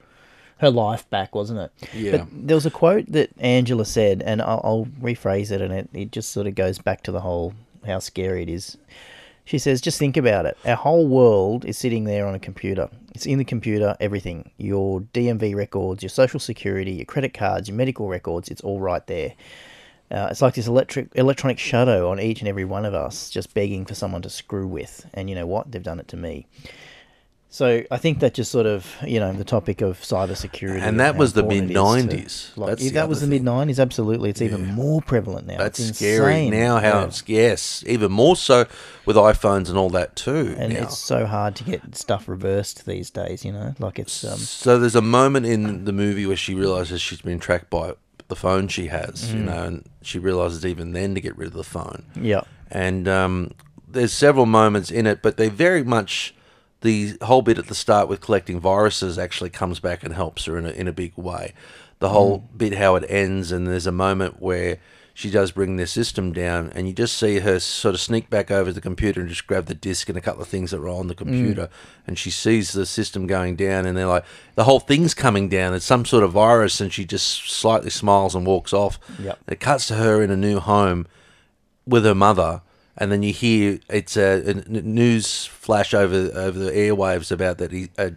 her 0.59 0.69
life 0.69 1.09
back, 1.09 1.33
wasn't 1.33 1.59
it? 1.59 1.89
Yeah. 1.93 2.17
But 2.17 2.27
there 2.31 2.55
was 2.55 2.67
a 2.67 2.71
quote 2.71 3.07
that 3.07 3.31
Angela 3.39 3.85
said, 3.85 4.21
and 4.21 4.41
I'll, 4.41 4.61
I'll 4.63 4.87
rephrase 5.01 5.51
it, 5.51 5.61
and 5.61 5.73
it, 5.73 5.89
it 5.93 6.11
just 6.11 6.31
sort 6.31 6.45
of 6.45 6.55
goes 6.55 6.77
back 6.77 7.01
to 7.03 7.11
the 7.11 7.21
whole 7.21 7.53
how 7.85 7.97
scary 7.99 8.43
it 8.43 8.49
is. 8.49 8.77
She 9.43 9.57
says, 9.57 9.81
just 9.81 9.97
think 9.97 10.17
about 10.17 10.45
it. 10.45 10.55
Our 10.65 10.75
whole 10.75 11.07
world 11.07 11.65
is 11.65 11.77
sitting 11.77 12.03
there 12.03 12.27
on 12.27 12.35
a 12.35 12.39
computer. 12.39 12.89
It's 13.15 13.25
in 13.25 13.39
the 13.39 13.43
computer, 13.43 13.97
everything. 13.99 14.51
Your 14.57 15.01
DMV 15.01 15.55
records, 15.55 16.03
your 16.03 16.11
social 16.11 16.39
security, 16.39 16.91
your 16.91 17.05
credit 17.05 17.33
cards, 17.33 17.67
your 17.67 17.75
medical 17.75 18.07
records, 18.07 18.49
it's 18.49 18.61
all 18.61 18.79
right 18.79 19.05
there. 19.07 19.33
Uh, 20.11 20.27
it's 20.29 20.41
like 20.41 20.55
this 20.55 20.67
electric 20.67 21.07
electronic 21.15 21.57
shadow 21.57 22.09
on 22.11 22.19
each 22.19 22.39
and 22.41 22.47
every 22.49 22.65
one 22.65 22.85
of 22.85 22.93
us, 22.93 23.29
just 23.29 23.53
begging 23.53 23.85
for 23.85 23.95
someone 23.95 24.21
to 24.21 24.29
screw 24.29 24.67
with. 24.67 25.05
And 25.13 25.29
you 25.29 25.35
know 25.35 25.47
what? 25.47 25.71
They've 25.71 25.81
done 25.81 25.99
it 25.99 26.07
to 26.09 26.17
me. 26.17 26.47
So 27.53 27.83
I 27.91 27.97
think 27.97 28.19
that 28.21 28.33
just 28.33 28.49
sort 28.49 28.65
of, 28.65 28.95
you 29.05 29.19
know, 29.19 29.33
the 29.33 29.43
topic 29.43 29.81
of 29.81 29.99
cybersecurity. 29.99 30.81
And 30.81 31.01
that 31.01 31.15
how 31.15 31.19
was 31.19 31.33
the 31.33 31.41
important 31.45 31.69
it 32.13 32.25
is 32.25 32.49
to- 32.55 32.59
mid-nineties. 32.61 32.83
Like, 32.85 32.93
that 32.93 33.09
was 33.09 33.19
the 33.19 33.27
mid 33.27 33.43
nineties. 33.43 33.77
Absolutely, 33.77 34.29
it's 34.29 34.41
even 34.41 34.67
more 34.67 35.01
prevalent 35.01 35.47
now. 35.47 35.57
That's 35.57 35.77
it's 35.77 35.97
scary 35.97 36.45
insane. 36.45 36.51
now. 36.51 36.79
How 36.79 36.99
Yeah. 37.01 37.05
it's 37.07 37.23
yes, 37.27 37.83
even 37.87 38.09
more 38.09 38.37
so 38.37 38.67
with 39.05 39.17
iPhones 39.17 39.67
and 39.67 39.77
all 39.77 39.89
that 39.89 40.15
too. 40.15 40.55
and 40.57 40.73
now. 40.73 40.83
it's 40.83 40.97
so 40.97 41.25
hard 41.25 41.57
to 41.57 41.65
get 41.65 41.93
stuff 41.97 42.29
reversed 42.29 42.85
these 42.85 43.09
days. 43.09 43.43
You 43.43 43.51
know, 43.51 43.75
like 43.79 43.99
it's 43.99 44.23
um, 44.23 44.37
So 44.37 44.79
there's 44.79 44.95
a 44.95 45.01
moment 45.01 45.45
in 45.45 45.83
the 45.83 45.93
movie 45.93 46.25
where 46.25 46.37
she 46.37 46.55
realizes 46.55 47.01
she's 47.01 47.21
been 47.21 47.39
tracked 47.39 47.69
by 47.69 47.95
the 48.31 48.35
phone 48.47 48.67
she 48.69 48.87
has, 48.87 49.33
you 49.33 49.41
Mm. 49.41 49.45
know, 49.45 49.63
and 49.67 49.85
she 50.01 50.17
realizes 50.17 50.65
even 50.65 50.93
then 50.93 51.13
to 51.15 51.21
get 51.21 51.37
rid 51.37 51.47
of 51.47 51.53
the 51.53 51.63
phone. 51.77 52.01
Yeah. 52.15 52.41
And 52.71 53.07
um, 53.07 53.51
there's 53.95 54.13
several 54.13 54.45
moments 54.45 54.89
in 54.89 55.05
it, 55.05 55.21
but 55.21 55.35
they 55.37 55.49
very 55.49 55.83
much 55.83 56.33
the 56.81 57.17
whole 57.21 57.41
bit 57.43 57.57
at 57.59 57.67
the 57.67 57.75
start 57.75 58.07
with 58.09 58.21
collecting 58.21 58.59
viruses 58.59 59.19
actually 59.19 59.49
comes 59.51 59.79
back 59.79 60.03
and 60.03 60.13
helps 60.15 60.45
her 60.45 60.57
in 60.57 60.65
a 60.65 60.71
in 60.81 60.87
a 60.87 60.91
big 60.93 61.13
way. 61.17 61.53
The 61.99 62.09
whole 62.09 62.39
Mm. 62.39 62.57
bit 62.57 62.73
how 62.83 62.95
it 62.95 63.05
ends, 63.09 63.51
and 63.51 63.67
there's 63.67 63.85
a 63.87 63.91
moment 64.07 64.41
where 64.41 64.77
she 65.13 65.29
does 65.29 65.51
bring 65.51 65.75
their 65.75 65.87
system 65.87 66.31
down, 66.31 66.71
and 66.73 66.87
you 66.87 66.93
just 66.93 67.17
see 67.17 67.39
her 67.39 67.59
sort 67.59 67.95
of 67.95 68.01
sneak 68.01 68.29
back 68.29 68.49
over 68.49 68.69
to 68.69 68.73
the 68.73 68.81
computer 68.81 69.19
and 69.19 69.29
just 69.29 69.47
grab 69.47 69.65
the 69.65 69.75
disk 69.75 70.09
and 70.09 70.17
a 70.17 70.21
couple 70.21 70.41
of 70.41 70.47
things 70.47 70.71
that 70.71 70.81
were 70.81 70.89
on 70.89 71.07
the 71.07 71.15
computer, 71.15 71.69
and 72.07 72.17
she 72.17 72.29
sees 72.29 72.71
the 72.71 72.85
system 72.85 73.27
going 73.27 73.55
down, 73.55 73.85
and 73.85 73.97
they're 73.97 74.07
like, 74.07 74.25
the 74.55 74.63
whole 74.63 74.79
thing's 74.79 75.13
coming 75.13 75.49
down. 75.49 75.73
It's 75.73 75.85
some 75.85 76.05
sort 76.05 76.23
of 76.23 76.31
virus, 76.31 76.79
and 76.79 76.91
she 76.93 77.05
just 77.05 77.49
slightly 77.49 77.89
smiles 77.89 78.35
and 78.35 78.45
walks 78.45 78.73
off. 78.73 78.99
Yep. 79.19 79.39
It 79.47 79.59
cuts 79.59 79.87
to 79.87 79.95
her 79.95 80.21
in 80.21 80.31
a 80.31 80.37
new 80.37 80.59
home 80.59 81.07
with 81.85 82.05
her 82.05 82.15
mother, 82.15 82.61
and 82.97 83.11
then 83.11 83.23
you 83.23 83.33
hear 83.33 83.79
it's 83.89 84.15
a 84.15 84.53
news 84.67 85.45
flash 85.45 85.93
over 85.93 86.31
over 86.33 86.57
the 86.57 86.71
airwaves 86.71 87.31
about 87.31 87.57
that 87.57 87.71
he, 87.71 87.89
uh, 87.97 88.11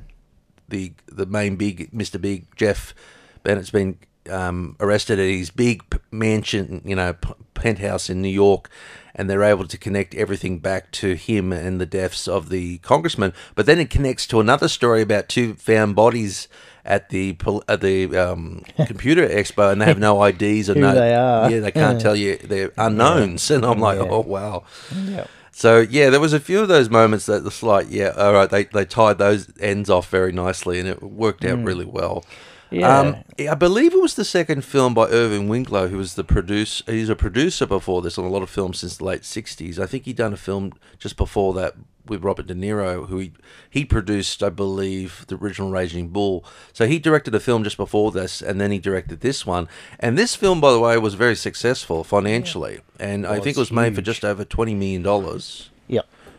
the 0.68 0.92
the 1.06 1.26
main 1.26 1.56
big 1.56 1.90
Mr. 1.92 2.20
Big 2.20 2.46
Jeff 2.56 2.94
Bennett's 3.42 3.70
been 3.70 3.98
um, 4.30 4.76
arrested 4.80 5.18
at 5.18 5.26
his 5.28 5.50
big 5.50 5.82
mansion, 6.10 6.82
you 6.84 6.96
know, 6.96 7.14
penthouse 7.54 8.08
in 8.10 8.20
New 8.22 8.28
York, 8.28 8.68
and 9.14 9.28
they're 9.30 9.42
able 9.44 9.66
to 9.68 9.78
connect 9.78 10.14
everything 10.14 10.58
back 10.58 10.90
to 10.92 11.14
him 11.14 11.52
and 11.52 11.80
the 11.80 11.86
deaths 11.86 12.26
of 12.26 12.48
the 12.48 12.78
congressman. 12.78 13.32
But 13.54 13.66
then 13.66 13.78
it 13.78 13.90
connects 13.90 14.26
to 14.28 14.40
another 14.40 14.68
story 14.68 15.02
about 15.02 15.28
two 15.28 15.54
found 15.54 15.94
bodies 15.96 16.48
at 16.84 17.08
the 17.08 17.36
at 17.68 17.80
the 17.80 18.16
um, 18.16 18.62
computer 18.86 19.26
expo, 19.28 19.72
and 19.72 19.80
they 19.80 19.86
have 19.86 19.98
no 19.98 20.22
IDs 20.24 20.68
or 20.68 20.74
no 20.74 20.94
they 20.94 21.14
are. 21.14 21.50
Yeah, 21.50 21.60
they 21.60 21.72
can't 21.72 22.00
tell 22.00 22.16
you 22.16 22.36
they're 22.36 22.72
unknowns, 22.76 23.50
and 23.54 23.64
I'm 23.64 23.78
like, 23.80 23.98
Yeah. 23.98 24.08
oh 24.10 24.20
wow. 24.20 24.64
Yeah. 25.06 25.26
So 25.56 25.78
yeah, 25.80 26.10
there 26.10 26.18
was 26.20 26.32
a 26.32 26.40
few 26.40 26.58
of 26.60 26.66
those 26.68 26.90
moments 26.90 27.26
that 27.26 27.44
was 27.44 27.62
like, 27.62 27.86
yeah, 27.88 28.08
all 28.16 28.32
right, 28.32 28.50
they 28.50 28.64
they 28.64 28.84
tied 28.84 29.18
those 29.18 29.48
ends 29.60 29.88
off 29.88 30.10
very 30.10 30.32
nicely, 30.32 30.80
and 30.80 30.88
it 30.88 31.00
worked 31.02 31.44
out 31.44 31.58
Mm. 31.58 31.66
really 31.66 31.84
well. 31.86 32.24
Yeah. 32.70 32.98
Um, 32.98 33.16
I 33.48 33.54
believe 33.54 33.92
it 33.94 34.00
was 34.02 34.14
the 34.14 34.24
second 34.24 34.64
film 34.64 34.94
by 34.94 35.06
Irwin 35.08 35.48
Winkler, 35.48 35.88
who 35.88 35.98
was 35.98 36.14
the 36.14 36.24
producer. 36.24 36.82
He's 36.90 37.08
a 37.08 37.14
producer 37.16 37.66
before 37.66 38.02
this 38.02 38.18
on 38.18 38.24
a 38.24 38.28
lot 38.28 38.42
of 38.42 38.50
films 38.50 38.80
since 38.80 38.96
the 38.96 39.04
late 39.04 39.22
'60s. 39.22 39.78
I 39.78 39.86
think 39.86 40.04
he'd 40.06 40.16
done 40.16 40.32
a 40.32 40.36
film 40.38 40.72
just 40.98 41.16
before 41.16 41.54
that 41.54 41.74
with 42.06 42.22
Robert 42.22 42.46
De 42.46 42.54
Niro, 42.54 43.06
who 43.08 43.18
he 43.18 43.32
he 43.70 43.84
produced, 43.84 44.42
I 44.42 44.48
believe, 44.48 45.24
the 45.28 45.36
original 45.36 45.70
Raging 45.70 46.08
Bull. 46.08 46.44
So 46.72 46.86
he 46.86 46.98
directed 46.98 47.34
a 47.34 47.40
film 47.40 47.64
just 47.64 47.76
before 47.76 48.10
this, 48.10 48.42
and 48.42 48.60
then 48.60 48.70
he 48.72 48.78
directed 48.78 49.20
this 49.20 49.46
one. 49.46 49.68
And 50.00 50.18
this 50.18 50.34
film, 50.34 50.60
by 50.60 50.72
the 50.72 50.80
way, 50.80 50.98
was 50.98 51.14
very 51.14 51.36
successful 51.36 52.02
financially, 52.02 52.80
and 52.98 53.26
I 53.26 53.38
Oh, 53.38 53.40
think 53.40 53.56
it 53.56 53.60
was 53.60 53.72
made 53.72 53.94
for 53.94 54.02
just 54.02 54.24
over 54.24 54.44
twenty 54.44 54.74
million 54.74 55.02
dollars. 55.02 55.70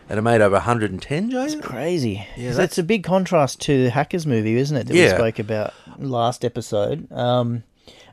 And 0.09 0.19
it 0.19 0.21
made 0.21 0.41
over 0.41 0.55
110, 0.55 1.31
Jay? 1.31 1.55
crazy. 1.61 2.27
Yeah, 2.37 2.51
that's- 2.51 2.59
it's 2.71 2.77
a 2.77 2.83
big 2.83 3.03
contrast 3.03 3.59
to 3.61 3.83
the 3.85 3.89
Hackers 3.89 4.27
movie, 4.27 4.55
isn't 4.57 4.77
it? 4.77 4.87
That 4.87 4.95
Yeah. 4.95 5.13
we 5.13 5.17
spoke 5.17 5.39
about 5.39 5.73
last 5.97 6.45
episode. 6.45 7.11
Um, 7.11 7.63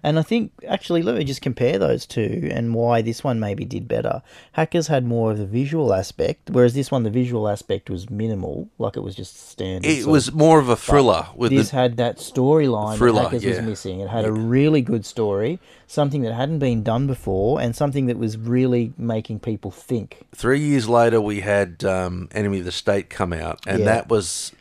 and 0.02 0.18
I 0.18 0.22
think 0.22 0.52
actually, 0.68 1.02
let 1.02 1.16
me 1.16 1.24
just 1.24 1.42
compare 1.42 1.78
those 1.78 2.06
two 2.06 2.48
and 2.52 2.74
why 2.74 3.02
this 3.02 3.22
one 3.22 3.38
maybe 3.40 3.64
did 3.64 3.86
better. 3.88 4.22
Hackers 4.52 4.88
had 4.88 5.04
more 5.04 5.30
of 5.32 5.38
the 5.38 5.46
visual 5.46 5.94
aspect, 5.94 6.50
whereas 6.50 6.74
this 6.74 6.90
one, 6.90 7.02
the 7.04 7.10
visual 7.10 7.48
aspect 7.48 7.88
was 7.88 8.10
minimal, 8.10 8.68
like 8.78 8.96
it 8.96 9.00
was 9.00 9.14
just 9.14 9.48
standard. 9.50 9.88
It 9.88 10.06
was 10.06 10.28
of- 10.28 10.34
more 10.34 10.58
of 10.58 10.68
a 10.68 10.76
thriller 10.76 11.26
with 11.36 11.50
this 11.52 11.70
the- 11.70 11.76
had 11.76 11.96
that 11.98 12.18
storyline 12.18 12.98
that 12.98 13.22
Hackers 13.22 13.44
was 13.44 13.60
missing. 13.60 14.00
It 14.00 14.08
had 14.08 14.24
a 14.24 14.32
really 14.32 14.82
good 14.82 15.04
story, 15.06 15.58
something 15.86 16.22
that 16.22 16.32
hadn't 16.34 16.58
been 16.58 16.82
done 16.82 17.06
before, 17.06 17.60
and 17.60 17.74
something 17.76 18.06
that 18.06 18.18
was 18.18 18.36
really 18.36 18.92
making 18.98 19.40
people 19.40 19.70
think. 19.70 20.18
Three 20.34 20.60
years 20.60 20.88
later, 20.88 21.20
we 21.20 21.40
had 21.40 21.84
um, 21.84 22.28
Enemy 22.32 22.60
of 22.60 22.64
the 22.64 22.72
State 22.72 23.08
come 23.10 23.32
out, 23.32 23.60
and 23.66 23.80
Yeah. 23.80 23.84
that 23.86 24.08
was 24.08 24.52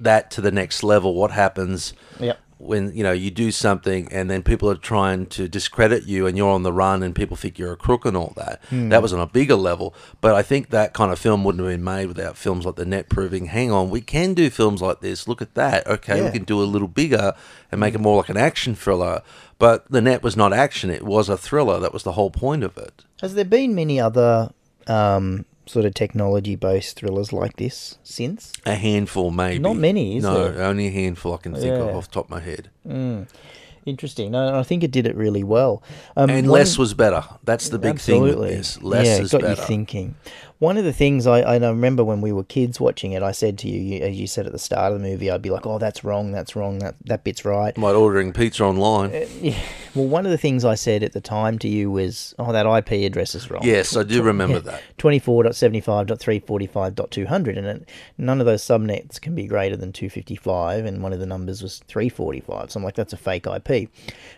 that 0.00 0.30
to 0.30 0.40
the 0.40 0.50
next 0.50 0.82
level. 0.82 1.14
What 1.14 1.30
happens 1.30 1.94
Yep. 2.20 2.38
When 2.58 2.94
you 2.96 3.02
know 3.02 3.12
you 3.12 3.30
do 3.30 3.50
something, 3.50 4.08
and 4.10 4.30
then 4.30 4.42
people 4.42 4.70
are 4.70 4.76
trying 4.76 5.26
to 5.26 5.46
discredit 5.48 6.04
you, 6.04 6.26
and 6.26 6.36
you're 6.36 6.50
on 6.50 6.62
the 6.62 6.72
run, 6.72 7.02
and 7.02 7.14
people 7.14 7.36
think 7.36 7.58
you're 7.58 7.72
a 7.72 7.76
crook 7.76 8.04
and 8.06 8.16
all 8.16 8.32
that. 8.36 8.60
Hmm. 8.70 8.88
That 8.88 9.02
was 9.02 9.12
on 9.12 9.20
a 9.20 9.26
bigger 9.26 9.56
level, 9.56 9.94
but 10.20 10.34
I 10.34 10.42
think 10.42 10.70
that 10.70 10.94
kind 10.94 11.12
of 11.12 11.18
film 11.18 11.44
wouldn't 11.44 11.62
have 11.62 11.70
been 11.72 11.84
made 11.84 12.06
without 12.06 12.36
films 12.36 12.64
like 12.64 12.76
The 12.76 12.86
Net 12.86 13.08
proving, 13.08 13.46
hang 13.46 13.70
on, 13.70 13.90
we 13.90 14.00
can 14.00 14.32
do 14.34 14.48
films 14.48 14.80
like 14.80 15.00
this. 15.00 15.28
Look 15.28 15.42
at 15.42 15.54
that. 15.54 15.86
Okay, 15.86 16.18
Yeah. 16.18 16.24
we 16.24 16.30
can 16.30 16.44
do 16.44 16.62
a 16.62 16.64
little 16.64 16.88
bigger 16.88 17.34
and 17.70 17.80
make 17.80 17.94
it 17.94 18.00
more 18.00 18.16
like 18.18 18.30
an 18.30 18.36
action 18.38 18.74
thriller. 18.74 19.22
But 19.58 19.90
The 19.90 20.00
Net 20.00 20.22
was 20.22 20.36
not 20.36 20.52
action; 20.52 20.90
it 20.90 21.02
was 21.04 21.28
a 21.28 21.36
thriller. 21.36 21.78
That 21.80 21.92
was 21.92 22.02
the 22.04 22.12
whole 22.12 22.30
point 22.30 22.64
of 22.64 22.76
it. 22.78 23.04
Has 23.20 23.34
there 23.34 23.44
been 23.44 23.74
many 23.74 24.00
other 24.00 24.50
um, 24.86 25.44
sort 25.66 25.84
of 25.84 25.94
technology-based 25.94 26.96
thrillers 26.96 27.32
like 27.32 27.56
this 27.56 27.98
since? 28.02 28.52
A 28.64 28.74
handful, 28.74 29.30
maybe. 29.30 29.58
Not 29.58 29.76
many, 29.76 30.16
is 30.16 30.22
no, 30.22 30.52
there? 30.52 30.64
only 30.64 30.88
a 30.88 30.90
handful 30.90 31.34
I 31.34 31.38
can 31.38 31.54
think 31.54 31.74
of 31.74 31.94
off 31.94 32.08
the 32.08 32.14
top 32.14 32.26
of 32.26 32.30
my 32.30 32.40
head. 32.40 32.70
Mm. 32.86 33.28
Interesting. 33.86 34.32
No, 34.32 34.58
I 34.58 34.64
think 34.64 34.82
it 34.82 34.90
did 34.90 35.06
it 35.06 35.14
really 35.14 35.44
well. 35.44 35.80
Um, 36.16 36.28
and 36.28 36.50
less 36.50 36.76
was 36.76 36.92
better. 36.92 37.22
That's 37.44 37.68
the 37.68 37.78
big 37.78 38.00
thing 38.00 38.24
Absolutely. 38.24 38.56
Less 38.56 39.06
yeah, 39.06 39.18
is 39.18 39.30
got 39.30 39.42
better. 39.42 39.60
you 39.60 39.66
thinking. 39.66 40.16
One 40.58 40.78
of 40.78 40.84
the 40.84 40.92
things 40.92 41.26
I, 41.26 41.40
I 41.40 41.56
remember 41.58 42.02
when 42.02 42.22
we 42.22 42.32
were 42.32 42.44
kids 42.44 42.80
watching 42.80 43.12
it, 43.12 43.22
I 43.22 43.32
said 43.32 43.58
to 43.58 43.68
you, 43.68 43.78
you, 43.78 44.00
as 44.02 44.18
you 44.18 44.26
said 44.26 44.46
at 44.46 44.52
the 44.52 44.58
start 44.58 44.92
of 44.92 45.00
the 45.00 45.06
movie, 45.06 45.30
I'd 45.30 45.42
be 45.42 45.50
like, 45.50 45.66
"Oh, 45.66 45.78
that's 45.78 46.02
wrong. 46.02 46.32
That's 46.32 46.56
wrong. 46.56 46.78
That 46.78 46.94
that 47.04 47.24
bit's 47.24 47.44
right." 47.44 47.76
Like 47.76 47.94
ordering 47.94 48.32
pizza 48.32 48.64
online. 48.64 49.10
Yeah. 49.42 49.58
Well, 49.94 50.06
one 50.06 50.24
of 50.26 50.32
the 50.32 50.38
things 50.38 50.64
I 50.64 50.74
said 50.74 51.02
at 51.02 51.12
the 51.12 51.20
time 51.20 51.58
to 51.60 51.68
you 51.68 51.90
was, 51.90 52.34
"Oh, 52.38 52.52
that 52.52 52.66
IP 52.66 53.04
address 53.04 53.34
is 53.34 53.50
wrong." 53.50 53.62
Yes, 53.64 53.96
I 53.96 54.02
do 54.02 54.22
remember 54.22 54.56
Yeah. 54.56 54.60
that. 54.60 54.82
24.75.345.200 54.98 57.56
and 57.58 57.66
it, 57.66 57.88
none 58.18 58.40
of 58.40 58.46
those 58.46 58.62
subnets 58.62 59.20
can 59.20 59.34
be 59.34 59.46
greater 59.46 59.76
than 59.76 59.92
255 59.92 60.84
and 60.84 61.02
one 61.02 61.12
of 61.12 61.18
the 61.20 61.26
numbers 61.26 61.62
was 61.62 61.78
345 61.86 62.70
so 62.72 62.78
i'm 62.80 62.84
like 62.84 62.94
that's 62.94 63.12
a 63.12 63.16
fake 63.16 63.46
ip 63.46 63.88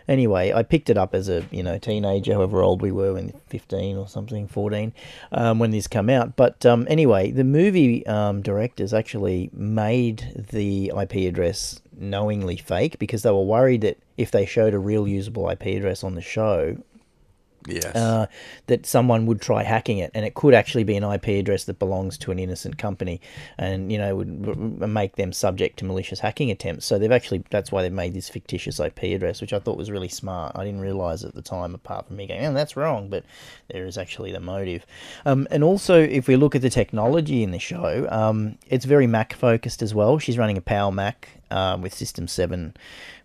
anyway 0.07 0.51
i 0.53 0.61
picked 0.63 0.89
it 0.89 0.97
up 0.97 1.15
as 1.15 1.29
a 1.29 1.43
you 1.51 1.63
know 1.63 1.77
teenager 1.77 2.33
however 2.33 2.61
old 2.61 2.81
we 2.81 2.91
were 2.91 3.13
when 3.13 3.31
15 3.47 3.97
or 3.97 4.07
something 4.07 4.47
14 4.47 4.93
um, 5.31 5.59
when 5.59 5.71
this 5.71 5.87
came 5.87 6.08
out. 6.09 6.35
But 6.35 6.65
um, 6.65 6.87
anyway 6.89 7.31
the 7.31 7.43
movie 7.43 8.05
um, 8.07 8.41
directors 8.41 8.93
actually 8.93 9.49
made 9.53 10.45
the 10.51 10.91
ip 11.01 11.13
address 11.13 11.81
knowingly 11.97 12.57
fake 12.57 12.97
because 12.99 13.23
they 13.23 13.31
were 13.31 13.43
worried 13.43 13.81
that 13.81 13.97
if 14.17 14.31
they 14.31 14.45
showed 14.45 14.73
a 14.73 14.79
real 14.79 15.07
usable 15.07 15.49
ip 15.49 15.65
address 15.65 16.03
on 16.03 16.15
the 16.15 16.21
show 16.21 16.77
Yes. 17.69 17.95
uh, 17.95 18.27
that 18.67 18.85
someone 18.85 19.25
would 19.25 19.41
try 19.41 19.63
hacking 19.63 19.97
it, 19.99 20.11
and 20.13 20.25
it 20.25 20.33
could 20.33 20.53
actually 20.53 20.83
be 20.83 20.95
an 20.95 21.03
IP 21.03 21.27
address 21.27 21.65
that 21.65 21.79
belongs 21.79 22.17
to 22.19 22.31
an 22.31 22.39
innocent 22.39 22.77
company, 22.77 23.21
and 23.57 23.91
you 23.91 23.97
know 23.97 24.15
would 24.15 24.89
make 24.89 25.15
them 25.15 25.33
subject 25.33 25.79
to 25.79 25.85
malicious 25.85 26.19
hacking 26.19 26.51
attempts. 26.51 26.85
So 26.85 26.97
they've 26.97 27.11
actually 27.11 27.43
that's 27.49 27.71
why 27.71 27.81
they've 27.81 27.91
made 27.91 28.13
this 28.13 28.29
fictitious 28.29 28.79
IP 28.79 29.03
address, 29.03 29.41
which 29.41 29.53
I 29.53 29.59
thought 29.59 29.77
was 29.77 29.91
really 29.91 30.09
smart. 30.09 30.53
I 30.55 30.65
didn't 30.65 30.81
realize 30.81 31.23
at 31.23 31.35
the 31.35 31.41
time, 31.41 31.73
apart 31.75 32.07
from 32.07 32.17
me 32.17 32.27
going, 32.27 32.45
"Oh, 32.45 32.53
that's 32.53 32.75
wrong," 32.75 33.09
but 33.09 33.23
there 33.69 33.85
is 33.85 33.97
actually 33.97 34.31
the 34.31 34.39
motive. 34.39 34.85
Um, 35.25 35.47
and 35.51 35.63
also, 35.63 36.01
if 36.01 36.27
we 36.27 36.35
look 36.35 36.55
at 36.55 36.61
the 36.61 36.69
technology 36.69 37.43
in 37.43 37.51
the 37.51 37.59
show, 37.59 38.07
um, 38.09 38.57
it's 38.67 38.85
very 38.85 39.07
Mac 39.07 39.33
focused 39.33 39.81
as 39.81 39.93
well. 39.93 40.17
She's 40.19 40.37
running 40.37 40.57
a 40.57 40.61
Power 40.61 40.91
Mac. 40.91 41.29
um, 41.51 41.81
with 41.81 41.93
System 41.93 42.27
Seven, 42.27 42.75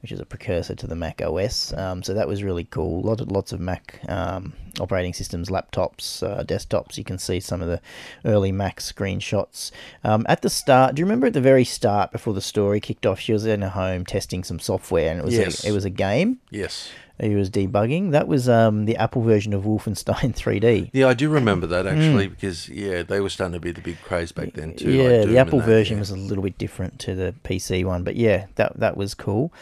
which 0.05 0.12
is 0.12 0.21
a 0.21 0.27
precursor 0.27 0.75
to 0.75 0.87
the 0.87 0.95
Mac 0.95 1.23
OS. 1.23 1.73
Um, 1.73 2.03
so 2.03 2.12
that 2.12 2.29
was 2.29 2.43
really 2.43 2.64
cool. 2.64 3.01
Lot 3.01 3.23
of, 3.23 3.33
lots 3.33 3.53
of 3.53 3.59
Mac 3.61 4.01
um, 4.07 4.53
operating 4.79 5.14
systems, 5.14 5.49
laptops, 5.49 6.23
uh, 6.23 6.45
desktops. 6.45 6.99
You 6.99 7.05
can 7.05 7.17
see 7.17 7.40
some 7.40 7.62
of 7.62 7.69
the 7.69 7.81
early 8.27 8.53
Mac 8.53 8.81
screenshots. 8.81 9.71
Um, 10.05 10.27
at 10.29 10.43
the 10.43 10.51
start, 10.51 10.95
do 10.95 11.01
you 11.01 11.07
remember 11.07 11.29
at 11.29 11.33
the 11.33 11.40
very 11.40 11.64
start 11.64 12.12
before 12.12 12.35
the 12.35 12.43
story 12.43 12.81
kicked 12.81 13.07
off? 13.07 13.19
She 13.19 13.33
was 13.33 13.47
in 13.47 13.62
her 13.62 13.71
home 13.71 14.05
testing 14.05 14.45
some 14.45 14.59
software, 14.59 15.11
and 15.11 15.21
it 15.21 15.25
was 15.25 15.38
Yes. 15.38 15.64
a, 15.64 15.69
it 15.69 15.73
was 15.73 15.87
a 15.87 15.90
game. 15.90 16.38
Yes. 16.51 16.90
He 17.19 17.35
was 17.37 17.49
debugging. 17.49 18.11
That 18.11 18.27
was 18.27 18.49
um, 18.49 18.87
the 18.87 18.97
Apple 18.97 19.23
version 19.23 19.55
of 19.55 19.62
Wolfenstein 19.62 20.35
3D. 20.37 20.90
Yeah, 20.93 21.07
I 21.09 21.14
do 21.14 21.31
remember 21.31 21.67
that 21.69 21.87
actually 21.87 22.27
because 22.27 22.69
yeah, 22.69 23.05
they 23.05 23.21
were 23.21 23.31
starting 23.31 23.55
to 23.55 23.61
be 23.61 23.71
the 23.71 23.81
big 23.81 24.03
craze 24.03 24.33
back 24.33 24.53
then 24.53 24.75
too. 24.75 24.88
Mm. 24.88 24.97
yeah, 24.97 25.23
Doom 25.23 25.33
the 25.33 25.38
Apple 25.38 25.61
that, 25.61 25.67
version 25.67 25.97
yeah. 25.97 26.01
was 26.01 26.11
a 26.11 26.17
little 26.17 26.43
bit 26.43 26.59
different 26.59 26.99
to 27.01 27.14
the 27.14 27.35
PC 27.45 27.85
one, 27.85 28.03
but 28.03 28.17
yeah, 28.17 28.47
that 28.57 28.79
that 28.81 28.97
was 28.97 29.14
cool. 29.14 29.53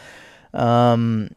Um, 0.53 1.31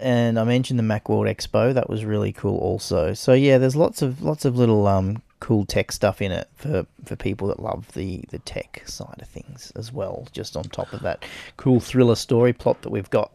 and 0.00 0.38
I 0.38 0.44
mentioned 0.44 0.78
the 0.78 0.82
MacWorld 0.84 1.34
Expo. 1.34 1.72
That 1.72 1.88
was 1.88 2.04
really 2.04 2.32
cool 2.32 2.58
also. 2.58 3.14
So 3.14 3.32
yeah, 3.32 3.58
there's 3.58 3.76
lots 3.76 4.02
of 4.02 4.22
lots 4.22 4.44
of 4.44 4.56
little 4.56 4.86
um 4.86 5.22
cool 5.40 5.64
tech 5.66 5.92
stuff 5.92 6.20
in 6.22 6.32
it 6.32 6.48
for 6.56 6.86
for 7.04 7.16
people 7.16 7.48
that 7.48 7.60
love 7.60 7.92
the 7.94 8.24
the 8.30 8.38
tech 8.40 8.82
side 8.86 9.20
of 9.20 9.28
things 9.28 9.72
as 9.74 9.92
well. 9.92 10.26
Just 10.32 10.56
on 10.56 10.64
top 10.64 10.92
of 10.92 11.00
that 11.02 11.24
cool 11.56 11.80
thriller 11.80 12.14
story 12.14 12.52
plot 12.52 12.82
that 12.82 12.90
we've 12.90 13.10
got. 13.10 13.32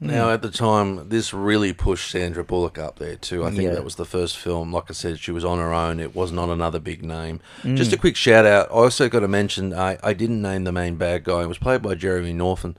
Now, 0.00 0.30
at 0.30 0.42
the 0.42 0.50
time, 0.50 1.08
this 1.08 1.34
really 1.34 1.72
pushed 1.72 2.10
Sandra 2.10 2.44
Bullock 2.44 2.78
up 2.78 2.98
there 2.98 3.16
too. 3.16 3.44
I 3.44 3.50
think 3.50 3.64
Yeah. 3.64 3.74
that 3.74 3.84
was 3.84 3.96
the 3.96 4.04
first 4.04 4.38
film. 4.38 4.72
Like 4.72 4.84
I 4.88 4.92
said, 4.94 5.18
she 5.18 5.32
was 5.32 5.44
on 5.44 5.58
her 5.58 5.74
own. 5.74 6.00
It 6.00 6.14
wasn't 6.14 6.38
on 6.38 6.50
another 6.50 6.78
big 6.78 7.04
name. 7.04 7.40
Mm. 7.62 7.76
Just 7.76 7.92
a 7.92 7.96
quick 7.96 8.16
shout 8.16 8.46
out. 8.46 8.68
I 8.70 8.74
also 8.74 9.08
got 9.08 9.20
to 9.20 9.28
mention 9.28 9.74
I, 9.74 9.98
I 10.02 10.14
didn't 10.14 10.40
name 10.40 10.64
the 10.64 10.72
main 10.72 10.94
bad 10.96 11.24
guy. 11.24 11.42
It 11.42 11.48
was 11.48 11.58
played 11.58 11.82
by 11.82 11.94
Jeremy 11.94 12.32
Northam. 12.32 12.76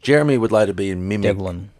Jeremy 0.00 0.38
would 0.38 0.52
later 0.52 0.72
be 0.72 0.90
in 0.90 1.08
Mimic. 1.08 1.36
Devlin. 1.36 1.70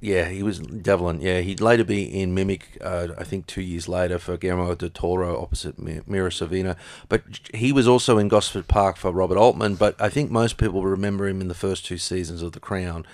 Yeah, 0.00 0.28
he 0.28 0.42
was 0.42 0.58
Devlin. 0.60 1.20
Yeah, 1.20 1.40
he'd 1.40 1.60
later 1.60 1.84
be 1.84 2.04
in 2.04 2.34
Mimic. 2.34 2.78
Uh, 2.80 3.08
I 3.18 3.24
think 3.24 3.46
two 3.46 3.60
years 3.60 3.86
later 3.86 4.18
for 4.18 4.36
Guillermo 4.38 4.74
del 4.74 4.88
Toro 4.88 5.40
opposite 5.40 5.78
Mira 5.78 6.30
Sorvino. 6.30 6.74
But 7.08 7.22
he 7.52 7.70
was 7.70 7.86
also 7.86 8.16
in 8.16 8.28
Gosford 8.28 8.66
Park 8.66 8.96
for 8.96 9.12
Robert 9.12 9.36
Altman. 9.36 9.74
But 9.74 10.00
I 10.00 10.08
think 10.08 10.30
most 10.30 10.56
people 10.56 10.84
remember 10.84 11.28
him 11.28 11.40
in 11.40 11.48
the 11.48 11.54
first 11.54 11.84
two 11.84 11.98
seasons 11.98 12.40
of 12.40 12.52
The 12.52 12.60
Crown. 12.60 13.06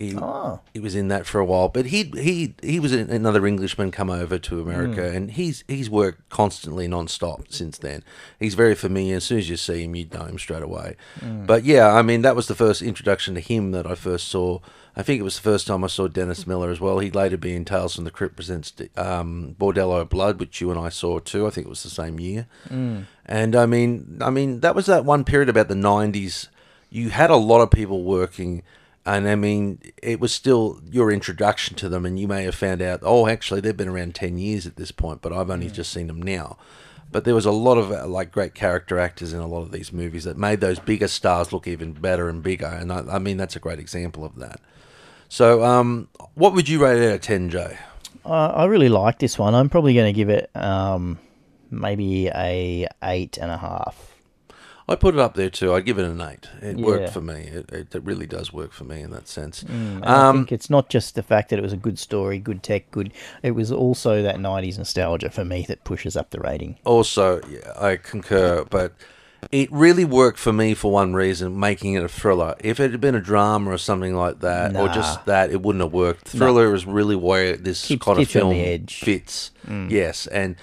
He 0.00 0.16
Oh. 0.16 0.60
he 0.72 0.80
was 0.80 0.94
in 0.94 1.08
that 1.08 1.26
for 1.26 1.38
a 1.40 1.44
while, 1.44 1.68
but 1.68 1.86
he 1.86 2.04
he 2.16 2.54
he 2.62 2.80
was 2.80 2.92
another 2.92 3.46
Englishman 3.46 3.90
come 3.90 4.08
over 4.08 4.38
to 4.38 4.60
America, 4.60 5.02
Mm. 5.02 5.14
and 5.16 5.30
he's 5.32 5.62
he's 5.68 5.90
worked 5.90 6.28
constantly 6.30 6.88
non-stop 6.88 7.42
since 7.50 7.76
then. 7.78 8.02
He's 8.38 8.54
very 8.54 8.74
familiar. 8.74 9.16
As 9.16 9.24
soon 9.24 9.38
as 9.38 9.50
you 9.50 9.56
see 9.58 9.84
him, 9.84 9.94
you'd 9.94 10.14
know 10.14 10.24
him 10.24 10.38
straight 10.38 10.62
away. 10.62 10.96
Mm. 11.20 11.46
But 11.46 11.64
yeah, 11.64 11.92
I 11.94 12.00
mean 12.00 12.22
that 12.22 12.34
was 12.34 12.46
the 12.48 12.54
first 12.54 12.80
introduction 12.80 13.34
to 13.34 13.40
him 13.40 13.72
that 13.72 13.86
I 13.86 13.94
first 13.94 14.28
saw. 14.28 14.60
I 14.96 15.02
think 15.02 15.20
it 15.20 15.24
was 15.24 15.36
the 15.36 15.42
first 15.42 15.66
time 15.68 15.84
I 15.84 15.86
saw 15.86 16.08
Dennis 16.08 16.46
Miller 16.46 16.70
as 16.70 16.80
well. 16.80 16.98
He'd 16.98 17.14
later 17.14 17.36
be 17.36 17.54
in 17.54 17.64
Tales 17.64 17.94
from 17.94 18.04
the 18.04 18.10
Crypt 18.10 18.34
presents 18.36 18.72
um, 18.96 19.54
Bordello 19.60 20.00
of 20.00 20.08
Blood, 20.08 20.40
which 20.40 20.60
you 20.60 20.70
and 20.70 20.80
I 20.80 20.88
saw 20.88 21.20
too. 21.20 21.46
I 21.46 21.50
think 21.50 21.66
it 21.66 21.70
was 21.70 21.82
the 21.84 21.90
same 21.90 22.18
year. 22.18 22.46
Mm. 22.68 23.04
And 23.26 23.54
I 23.54 23.66
mean, 23.66 24.18
I 24.22 24.30
mean 24.30 24.60
that 24.60 24.74
was 24.74 24.86
that 24.86 25.04
one 25.04 25.24
period 25.24 25.50
about 25.50 25.68
the 25.68 25.74
'90s. 25.74 26.48
You 26.88 27.10
had 27.10 27.30
a 27.30 27.36
lot 27.36 27.60
of 27.60 27.70
people 27.70 28.02
working, 28.02 28.62
and 29.06 29.28
I 29.28 29.34
mean, 29.34 29.80
it 30.02 30.20
was 30.20 30.32
still 30.32 30.80
your 30.90 31.10
introduction 31.10 31.76
to 31.76 31.88
them, 31.88 32.04
and 32.04 32.18
you 32.18 32.28
may 32.28 32.44
have 32.44 32.54
found 32.54 32.82
out, 32.82 33.00
oh, 33.02 33.26
actually, 33.26 33.60
they've 33.60 33.76
been 33.76 33.88
around 33.88 34.14
ten 34.14 34.38
years 34.38 34.66
at 34.66 34.76
this 34.76 34.90
point, 34.90 35.22
but 35.22 35.32
I've 35.32 35.50
only 35.50 35.70
just 35.70 35.92
seen 35.92 36.06
them 36.06 36.20
now. 36.20 36.58
But 37.12 37.24
there 37.24 37.34
was 37.34 37.46
a 37.46 37.50
lot 37.50 37.76
of 37.76 37.90
uh, 37.90 38.06
like 38.06 38.30
great 38.30 38.54
character 38.54 38.98
actors 38.98 39.32
in 39.32 39.40
a 39.40 39.46
lot 39.46 39.62
of 39.62 39.72
these 39.72 39.92
movies 39.92 40.24
that 40.24 40.36
made 40.36 40.60
those 40.60 40.78
bigger 40.78 41.08
stars 41.08 41.52
look 41.52 41.66
even 41.66 41.92
better 41.92 42.28
and 42.28 42.42
bigger, 42.42 42.66
and 42.66 42.92
I, 42.92 43.16
I 43.16 43.18
mean 43.18 43.36
that's 43.36 43.56
a 43.56 43.60
great 43.60 43.78
example 43.78 44.24
of 44.24 44.36
that. 44.36 44.60
So, 45.28 45.64
um, 45.64 46.08
what 46.34 46.54
would 46.54 46.68
you 46.68 46.82
rate 46.82 47.00
it 47.00 47.08
out 47.08 47.14
of 47.14 47.20
ten, 47.22 47.50
Jay? 47.50 47.78
I 48.24 48.46
I 48.46 48.64
really 48.66 48.88
like 48.90 49.18
this 49.18 49.38
one. 49.38 49.54
I'm 49.54 49.70
probably 49.70 49.94
going 49.94 50.12
to 50.12 50.16
give 50.16 50.28
it 50.28 50.50
um, 50.54 51.18
maybe 51.70 52.28
a 52.28 52.86
eight 53.02 53.38
and 53.38 53.50
a 53.50 53.56
half. 53.56 54.09
I 54.90 54.96
put 54.96 55.14
it 55.14 55.20
up 55.20 55.34
there 55.34 55.48
too. 55.50 55.72
I'd 55.72 55.86
give 55.86 55.98
it 55.98 56.04
an 56.04 56.20
eight. 56.20 56.48
It 56.60 56.76
worked 56.76 57.12
for 57.12 57.20
me. 57.20 57.34
It, 57.42 57.70
it, 57.72 57.94
it 57.94 58.02
really 58.02 58.26
does 58.26 58.52
work 58.52 58.72
for 58.72 58.84
me 58.84 59.00
in 59.00 59.10
that 59.12 59.28
sense. 59.28 59.62
Mm, 59.64 59.96
and 59.96 60.04
I 60.04 60.28
Um, 60.28 60.36
think 60.38 60.52
it's 60.52 60.68
not 60.68 60.88
just 60.90 61.14
the 61.14 61.22
fact 61.22 61.50
that 61.50 61.58
it 61.58 61.62
was 61.62 61.72
a 61.72 61.76
good 61.76 61.98
story, 61.98 62.38
good 62.40 62.62
tech, 62.62 62.90
good. 62.90 63.12
It 63.42 63.52
was 63.52 63.70
also 63.70 64.20
that 64.22 64.36
'90s 64.36 64.78
nostalgia 64.78 65.30
for 65.30 65.44
me 65.44 65.64
that 65.68 65.84
pushes 65.84 66.16
up 66.16 66.30
the 66.30 66.40
rating. 66.40 66.76
also, 66.84 67.40
yeah, 67.48 67.72
I 67.80 67.96
concur, 67.96 68.64
but 68.68 68.92
it 69.52 69.70
really 69.72 70.04
worked 70.04 70.38
for 70.38 70.52
me 70.52 70.74
for 70.74 70.92
one 70.92 71.14
reason, 71.14 71.58
making 71.58 71.94
it 71.94 72.02
a 72.02 72.08
thriller. 72.08 72.56
If 72.60 72.78
it 72.80 72.90
had 72.90 73.00
been 73.00 73.14
a 73.14 73.22
drama 73.22 73.70
or 73.70 73.78
something 73.78 74.14
like 74.14 74.40
that, 74.40 74.76
or 74.76 74.88
just 74.88 75.24
that, 75.26 75.50
it 75.50 75.62
wouldn't 75.62 75.82
have 75.82 75.92
worked. 75.92 76.28
Thriller 76.28 76.74
is 76.74 76.84
really 76.84 77.16
where 77.16 77.56
this 77.56 77.86
Keeps- 77.86 78.04
kind 78.04 78.18
of 78.20 78.28
film 78.28 78.86
fits. 78.88 79.50
Mm. 79.66 79.90
Yes, 79.90 80.26
and 80.26 80.56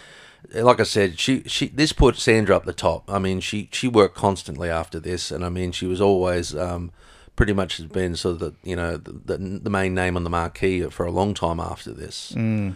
like 0.54 0.80
I 0.80 0.84
said, 0.84 1.20
she 1.20 1.44
she 1.44 1.68
this 1.68 1.94
put 1.94 2.18
Sandra 2.18 2.56
up 2.56 2.66
the 2.66 2.74
top. 2.74 3.10
I 3.10 3.20
mean, 3.20 3.40
she 3.40 3.70
she 3.72 3.88
worked 3.88 4.16
constantly 4.16 4.70
after 4.70 5.00
this, 5.00 5.32
and 5.32 5.44
I 5.46 5.50
mean, 5.50 5.72
she 5.72 5.86
was 5.86 6.02
always. 6.02 6.56
Um, 6.56 6.92
Pretty 7.38 7.54
much 7.54 7.78
has 7.78 7.86
been 7.86 8.18
sort 8.18 8.34
of 8.34 8.40
the 8.40 8.54
you 8.64 8.76
know 8.76 8.98
the, 8.98 9.14
the, 9.14 9.38
the 9.38 9.70
main 9.70 9.94
name 9.94 10.18
on 10.18 10.26
the 10.26 10.30
marquee 10.30 10.82
for 10.90 11.06
a 11.06 11.12
long 11.12 11.34
time 11.34 11.62
after 11.62 11.94
this. 11.94 12.34
Mm. 12.36 12.76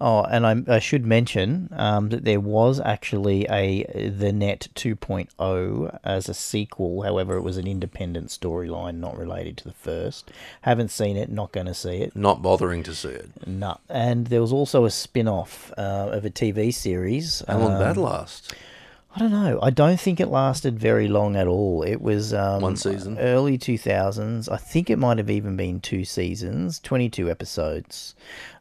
Oh, 0.00 0.22
and 0.22 0.46
I, 0.46 0.76
I 0.76 0.78
should 0.78 1.04
mention 1.04 1.68
um, 1.72 2.08
that 2.10 2.24
there 2.24 2.40
was 2.40 2.80
actually 2.80 3.46
a 3.50 3.84
The 4.08 4.32
Net 4.32 4.68
2.0 4.74 5.98
as 6.04 6.28
a 6.28 6.34
sequel. 6.34 7.02
However, 7.02 7.36
it 7.36 7.42
was 7.42 7.56
an 7.56 7.66
independent 7.66 8.28
storyline, 8.28 8.96
not 8.96 9.16
related 9.16 9.56
to 9.58 9.64
the 9.64 9.72
first. 9.72 10.30
Haven't 10.62 10.90
seen 10.90 11.16
it, 11.16 11.30
not 11.30 11.52
going 11.52 11.66
to 11.66 11.74
see 11.74 11.96
it. 11.98 12.14
Not 12.14 12.42
bothering 12.42 12.84
to 12.84 12.94
see 12.94 13.08
it. 13.08 13.30
No. 13.46 13.78
And 13.88 14.28
there 14.28 14.40
was 14.40 14.52
also 14.52 14.84
a 14.84 14.90
spin 14.90 15.26
off 15.26 15.72
uh, 15.76 16.10
of 16.12 16.24
a 16.24 16.30
TV 16.30 16.72
series. 16.72 17.42
How 17.48 17.58
long 17.58 17.72
did 17.72 17.80
that 17.80 17.96
um, 17.96 18.04
last? 18.04 18.54
I 19.14 19.18
don't 19.20 19.30
know. 19.32 19.58
I 19.62 19.70
don't 19.70 19.98
think 19.98 20.20
it 20.20 20.28
lasted 20.28 20.78
very 20.78 21.08
long 21.08 21.34
at 21.34 21.46
all. 21.46 21.82
It 21.82 22.00
was 22.00 22.34
um, 22.34 22.60
One 22.62 22.76
season? 22.76 23.18
early 23.18 23.56
two 23.58 23.78
thousands. 23.78 24.48
I 24.48 24.58
think 24.58 24.90
it 24.90 24.98
might 24.98 25.18
have 25.18 25.30
even 25.30 25.56
been 25.56 25.80
two 25.80 26.04
seasons, 26.04 26.78
twenty 26.78 27.08
two 27.08 27.30
episodes. 27.30 28.14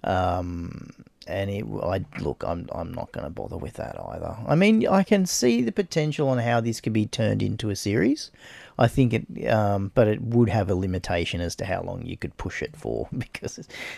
Um, 0.03 0.91
and 1.27 1.49
it, 1.49 1.65
I 1.83 2.03
look, 2.19 2.43
I'm 2.45 2.67
I'm 2.71 2.93
not 2.93 3.11
going 3.11 3.25
to 3.25 3.29
bother 3.29 3.57
with 3.57 3.73
that 3.73 3.99
either. 3.99 4.35
I 4.47 4.55
mean, 4.55 4.87
I 4.87 5.03
can 5.03 5.25
see 5.25 5.61
the 5.61 5.71
potential 5.71 6.29
on 6.29 6.39
how 6.39 6.61
this 6.61 6.81
could 6.81 6.93
be 6.93 7.05
turned 7.05 7.41
into 7.41 7.69
a 7.69 7.75
series. 7.75 8.31
I 8.79 8.87
think 8.87 9.13
it, 9.13 9.47
um, 9.47 9.91
but 9.95 10.07
it 10.07 10.21
would 10.21 10.49
have 10.49 10.69
a 10.69 10.75
limitation 10.75 11.41
as 11.41 11.55
to 11.55 11.65
how 11.65 11.81
long 11.81 12.05
you 12.05 12.15
could 12.15 12.37
push 12.37 12.61
it 12.61 12.75
for 12.75 13.09
because 13.17 13.57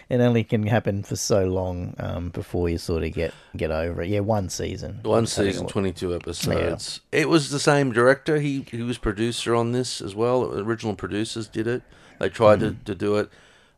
it 0.10 0.22
only 0.22 0.44
can 0.44 0.66
happen 0.66 1.04
for 1.04 1.18
so 1.18 1.46
long 1.46 1.96
um, 2.00 2.30
before 2.30 2.70
you 2.70 2.78
sort 2.78 3.04
of 3.04 3.14
get 3.14 3.34
get 3.58 3.72
over 3.72 4.02
it. 4.02 4.10
Yeah, 4.10 4.22
one 4.22 4.50
season. 4.50 5.00
One 5.04 5.26
Just 5.26 5.38
having 5.38 5.50
a 5.50 5.54
season, 5.54 5.68
twenty-two 5.68 6.16
episodes. 6.16 7.02
It 7.12 7.30
was 7.30 7.50
the 7.50 7.60
same 7.60 7.92
director. 7.92 8.40
He 8.40 8.66
he 8.70 8.82
was 8.82 8.98
producer 8.98 9.56
on 9.56 9.72
this 9.72 10.02
as 10.02 10.16
well. 10.16 10.46
Original 10.60 10.96
producers 10.96 11.48
did 11.48 11.68
it. 11.68 11.84
They 12.20 12.30
tried 12.30 12.60
to, 12.60 12.76
to 12.84 12.96
do 12.96 13.16
it, 13.16 13.30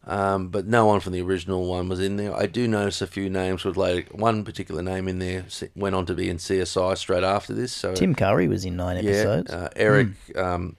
um, 0.07 0.47
but 0.49 0.65
no 0.65 0.85
one 0.85 0.99
from 0.99 1.13
the 1.13 1.21
original 1.21 1.65
one 1.67 1.87
was 1.89 1.99
in 1.99 2.17
there. 2.17 2.35
I 2.35 2.45
do 2.47 2.67
notice 2.67 3.01
a 3.01 3.07
few 3.07 3.29
names 3.29 3.63
with 3.63 3.77
like 3.77 4.09
one 4.09 4.43
particular 4.43 4.81
name 4.81 5.07
in 5.07 5.19
there 5.19 5.45
went 5.75 5.95
on 5.95 6.05
to 6.07 6.13
be 6.13 6.29
in 6.29 6.37
CSI 6.37 6.97
straight 6.97 7.23
after 7.23 7.53
this. 7.53 7.71
So 7.71 7.93
Tim 7.93 8.15
Curry 8.15 8.47
was 8.47 8.65
in 8.65 8.75
nine 8.75 9.03
yeah, 9.03 9.11
episodes. 9.11 9.51
uh, 9.51 9.69
Eric. 9.75 10.07
Um, 10.35 10.75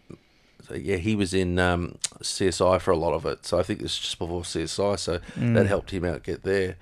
so 0.67 0.75
yeah, 0.75 0.97
he 0.97 1.15
was 1.17 1.35
in 1.35 1.59
um, 1.59 1.99
CSI 2.23 2.81
for 2.81 2.91
a 2.91 2.97
lot 2.97 3.15
of 3.15 3.25
it. 3.27 3.47
So 3.47 3.59
I 3.59 3.63
think 3.63 3.81
this 3.81 3.93
is 3.93 3.99
just 4.01 4.19
before 4.19 4.43
CSI. 4.43 4.99
So 4.99 5.19
Mm. 5.39 5.55
that 5.55 5.67
helped 5.67 5.91
him 5.93 6.05
out 6.05 6.23
get 6.25 6.43
there. 6.43 6.77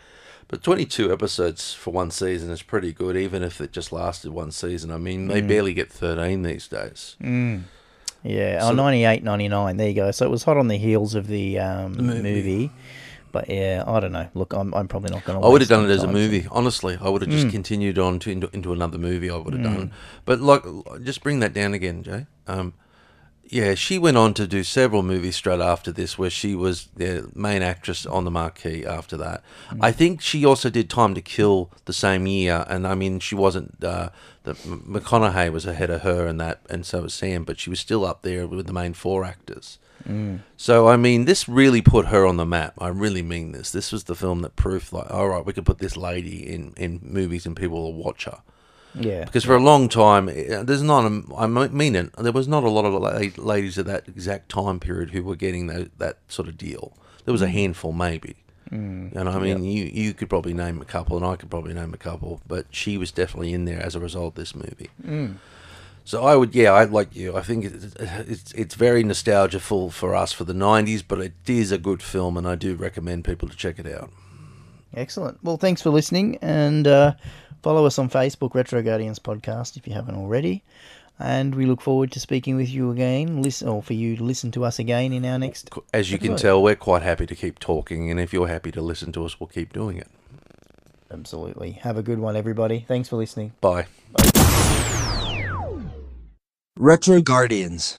But 0.49 0.63
22 0.65 1.13
episodes 1.13 1.73
for 1.75 1.93
one 1.93 2.11
season 2.11 2.51
is 2.51 2.61
pretty 2.63 2.93
good, 2.93 3.17
even 3.17 3.43
if 3.45 3.61
it 3.61 3.71
just 3.73 3.93
lasted 3.93 4.33
one 4.33 4.51
season. 4.51 4.91
I 4.91 4.97
mean, 4.99 5.29
they 5.29 5.41
Mm. 5.41 5.47
barely 5.49 5.75
get 5.75 5.93
13 5.93 6.43
these 6.43 6.67
days. 6.67 7.17
Yeah, 8.23 8.61
So- 8.61 8.69
oh, 8.71 8.75
98, 8.75 9.23
99. 9.25 9.77
There 9.77 9.89
you 9.89 9.95
go. 9.95 10.11
So 10.11 10.27
it 10.27 10.31
was 10.31 10.45
hot 10.45 10.57
on 10.57 10.69
the 10.69 10.77
heels 10.79 11.15
of 11.15 11.27
the, 11.27 11.59
um, 11.59 11.95
The 11.95 12.03
movie. 12.03 12.23
movie. 12.23 12.71
But 13.33 13.49
yeah, 13.49 13.85
I 13.87 14.01
don't 14.01 14.11
know. 14.13 14.27
Look, 14.35 14.53
I'm, 14.53 14.75
I'm 14.75 14.89
probably 14.89 15.11
not 15.15 15.25
going 15.25 15.41
to. 15.41 15.47
I 15.47 15.49
would 15.49 15.61
have 15.61 15.69
done 15.71 15.85
it 15.85 15.91
as 15.91 16.03
a 16.03 16.09
movie, 16.09 16.47
honestly. 16.51 16.99
I 17.01 17.09
would 17.09 17.23
have 17.23 17.31
just 17.31 17.47
Mm. 17.47 17.53
continued 17.53 17.97
on 17.99 18.19
to 18.19 18.31
into, 18.31 18.51
into 18.53 18.73
another 18.73 18.99
movie. 18.99 19.31
I 19.31 19.37
would 19.37 19.55
have 19.55 19.63
Mm. 19.63 19.77
done, 19.77 19.91
but 20.25 20.41
like, 20.41 20.65
just 21.05 21.23
bring 21.23 21.39
that 21.39 21.53
down 21.55 21.73
again, 21.73 22.03
Jay. 22.03 22.27
Um, 22.49 22.75
yeah, 23.51 23.75
she 23.75 23.99
went 23.99 24.17
on 24.17 24.33
to 24.35 24.47
do 24.47 24.63
several 24.63 25.03
movies 25.03 25.35
straight 25.35 25.61
after 25.61 25.91
this, 25.91 26.17
where 26.17 26.31
she 26.31 26.55
was 26.55 26.89
the 26.95 27.29
main 27.35 27.63
actress 27.63 28.07
on 28.07 28.25
the 28.25 28.31
marquee. 28.31 28.87
After 28.87 29.17
that, 29.17 29.43
I 29.81 29.91
think 29.91 30.21
she 30.21 30.45
also 30.45 30.71
did 30.71 30.89
Time 30.89 31.15
to 31.15 31.21
Kill 31.21 31.69
the 31.85 31.93
same 31.93 32.29
year, 32.29 32.65
and 32.69 32.87
I 32.87 32.95
mean, 32.95 33.19
she 33.19 33.35
wasn't. 33.35 33.83
Uh, 33.83 34.11
the 34.45 34.55
McConaughey 34.55 35.53
was 35.53 35.67
ahead 35.67 35.91
of 35.91 36.03
her, 36.03 36.27
and 36.27 36.41
that, 36.41 36.61
and 36.71 36.87
so 36.87 37.03
was 37.03 37.13
Sam, 37.13 37.43
but 37.43 37.59
she 37.59 37.71
was 37.71 37.81
still 37.81 38.05
up 38.05 38.23
there 38.23 38.47
with 38.47 38.67
the 38.67 38.73
main 38.73 38.95
four 38.95 39.25
actors. 39.25 39.79
Mm. 40.09 40.41
So 40.57 40.89
I 40.89 40.97
mean, 40.97 41.25
this 41.25 41.49
really 41.49 41.83
put 41.83 42.07
her 42.07 42.25
on 42.25 42.37
the 42.37 42.47
map. 42.47 42.75
I 42.79 42.89
really 42.89 43.23
mean 43.23 43.51
this. 43.51 43.73
This 43.73 43.91
was 43.91 44.05
the 44.05 44.15
film 44.15 44.43
that 44.43 44.57
proved 44.57 44.93
like, 44.93 45.11
all 45.11 45.29
right, 45.29 45.45
we 45.45 45.53
could 45.53 45.67
put 45.67 45.79
this 45.79 45.97
lady 45.97 46.49
in 46.49 46.73
in 46.77 47.01
movies 47.03 47.47
and 47.47 47.57
people 47.57 47.83
will 47.83 47.95
watch 47.95 48.25
her. 48.25 48.41
Yeah. 48.95 49.25
Because 49.25 49.45
for 49.45 49.55
a 49.55 49.63
long 49.63 49.89
time, 49.89 50.29
eh, 50.29 50.63
there's 50.63 50.83
not. 50.83 51.05
A, 51.05 51.23
I 51.37 51.47
mean 51.47 51.95
it. 51.95 52.13
There 52.17 52.33
was 52.33 52.49
not 52.49 52.65
a 52.65 52.71
lot 52.71 52.85
of 52.85 53.39
ladies 53.39 53.79
at 53.79 53.87
that 53.87 54.09
exact 54.09 54.49
time 54.49 54.81
period 54.81 55.11
who 55.11 55.23
were 55.23 55.37
getting 55.37 55.67
that 55.69 55.97
that 55.99 56.19
sort 56.29 56.49
of 56.49 56.57
deal. 56.57 56.93
There 57.25 57.33
was 57.33 57.43
a 57.43 57.49
handful, 57.49 57.93
maybe. 57.93 58.37
Mm. 58.71 59.15
Know, 59.15 59.31
I 59.31 59.39
mean, 59.39 59.65
you 59.65 59.85
you 59.85 60.15
could 60.15 60.29
probably 60.29 60.55
name 60.55 60.81
a 60.81 60.85
couple, 60.85 61.17
and 61.17 61.27
I 61.27 61.37
could 61.37 61.51
probably 61.51 61.75
name 61.75 61.93
a 61.93 61.99
couple, 61.99 62.41
but 62.47 62.67
she 62.71 62.97
was 62.97 63.11
definitely 63.11 63.53
in 63.53 63.65
there 63.65 63.81
as 63.81 63.95
a 63.95 64.01
result 64.01 64.29
of 64.29 64.35
this 64.35 64.55
movie. 64.55 64.91
Mm. 65.05 65.37
So 66.05 66.25
I 66.25 66.35
would, 66.35 66.55
yeah, 66.55 66.73
I 66.73 66.85
like 66.85 67.15
you. 67.15 67.37
I 67.37 67.43
think 67.43 67.65
it's 67.65 67.95
it's, 68.01 68.53
it's 68.53 68.75
very 68.75 69.03
nostalgiaful 69.03 69.91
for 69.91 70.15
us 70.15 70.33
for 70.33 70.45
the 70.45 70.53
'90s, 70.53 71.03
but 71.07 71.21
it 71.21 71.35
is 71.47 71.73
a 71.73 71.79
good 71.79 72.03
film, 72.03 72.37
and 72.37 72.47
I 72.47 72.55
do 72.55 72.75
recommend 72.75 73.25
people 73.25 73.49
to 73.49 73.57
check 73.57 73.79
it 73.79 73.87
out. 73.87 74.11
Excellent. 74.95 75.39
Well, 75.43 75.57
thanks 75.57 75.83
for 75.83 75.91
listening, 75.91 76.39
and 76.43 76.87
uh, 76.87 77.15
follow 77.63 77.87
us 77.87 77.99
on 77.99 78.09
Facebook, 78.09 78.55
Retro 78.55 78.83
Guardians 78.83 79.19
Podcast, 79.19 79.77
if 79.77 79.87
you 79.87 79.93
haven't 79.93 80.17
already. 80.17 80.63
And 81.19 81.55
we 81.55 81.67
look 81.67 81.83
forward 81.83 82.13
to 82.13 82.21
speaking 82.21 82.57
with 82.57 82.71
you 82.71 82.91
again, 82.91 83.43
listen, 83.43 83.69
or 83.69 83.83
for 83.83 83.93
you 83.93 84.17
to 84.17 84.25
listen 84.25 84.51
to 84.53 84.65
us 84.65 84.79
again 84.79 85.13
in 85.13 85.25
our 85.27 85.39
next. 85.39 85.71
As 85.93 86.11
you 86.11 86.19
can 86.19 86.37
tell, 86.37 86.63
we're 86.63 86.75
quite 86.75 87.03
happy 87.03 87.27
to 87.27 87.35
keep 87.35 87.59
talking, 87.59 88.11
and 88.11 88.19
if 88.19 88.33
you're 88.33 88.49
happy 88.49 88.73
to 88.73 88.81
listen 88.81 89.13
to 89.13 89.27
us, 89.27 89.39
we'll 89.39 89.49
keep 89.49 89.73
doing 89.73 89.99
it. 89.99 90.09
Absolutely. 91.11 91.73
Have 91.73 91.97
a 91.97 92.03
good 92.03 92.19
one, 92.21 92.37
everybody. 92.37 92.85
Thanks 92.89 93.09
for 93.09 93.17
listening. 93.17 93.53
Bye. 93.61 93.87
Retro 96.79 97.21
Guardians. 97.21 97.99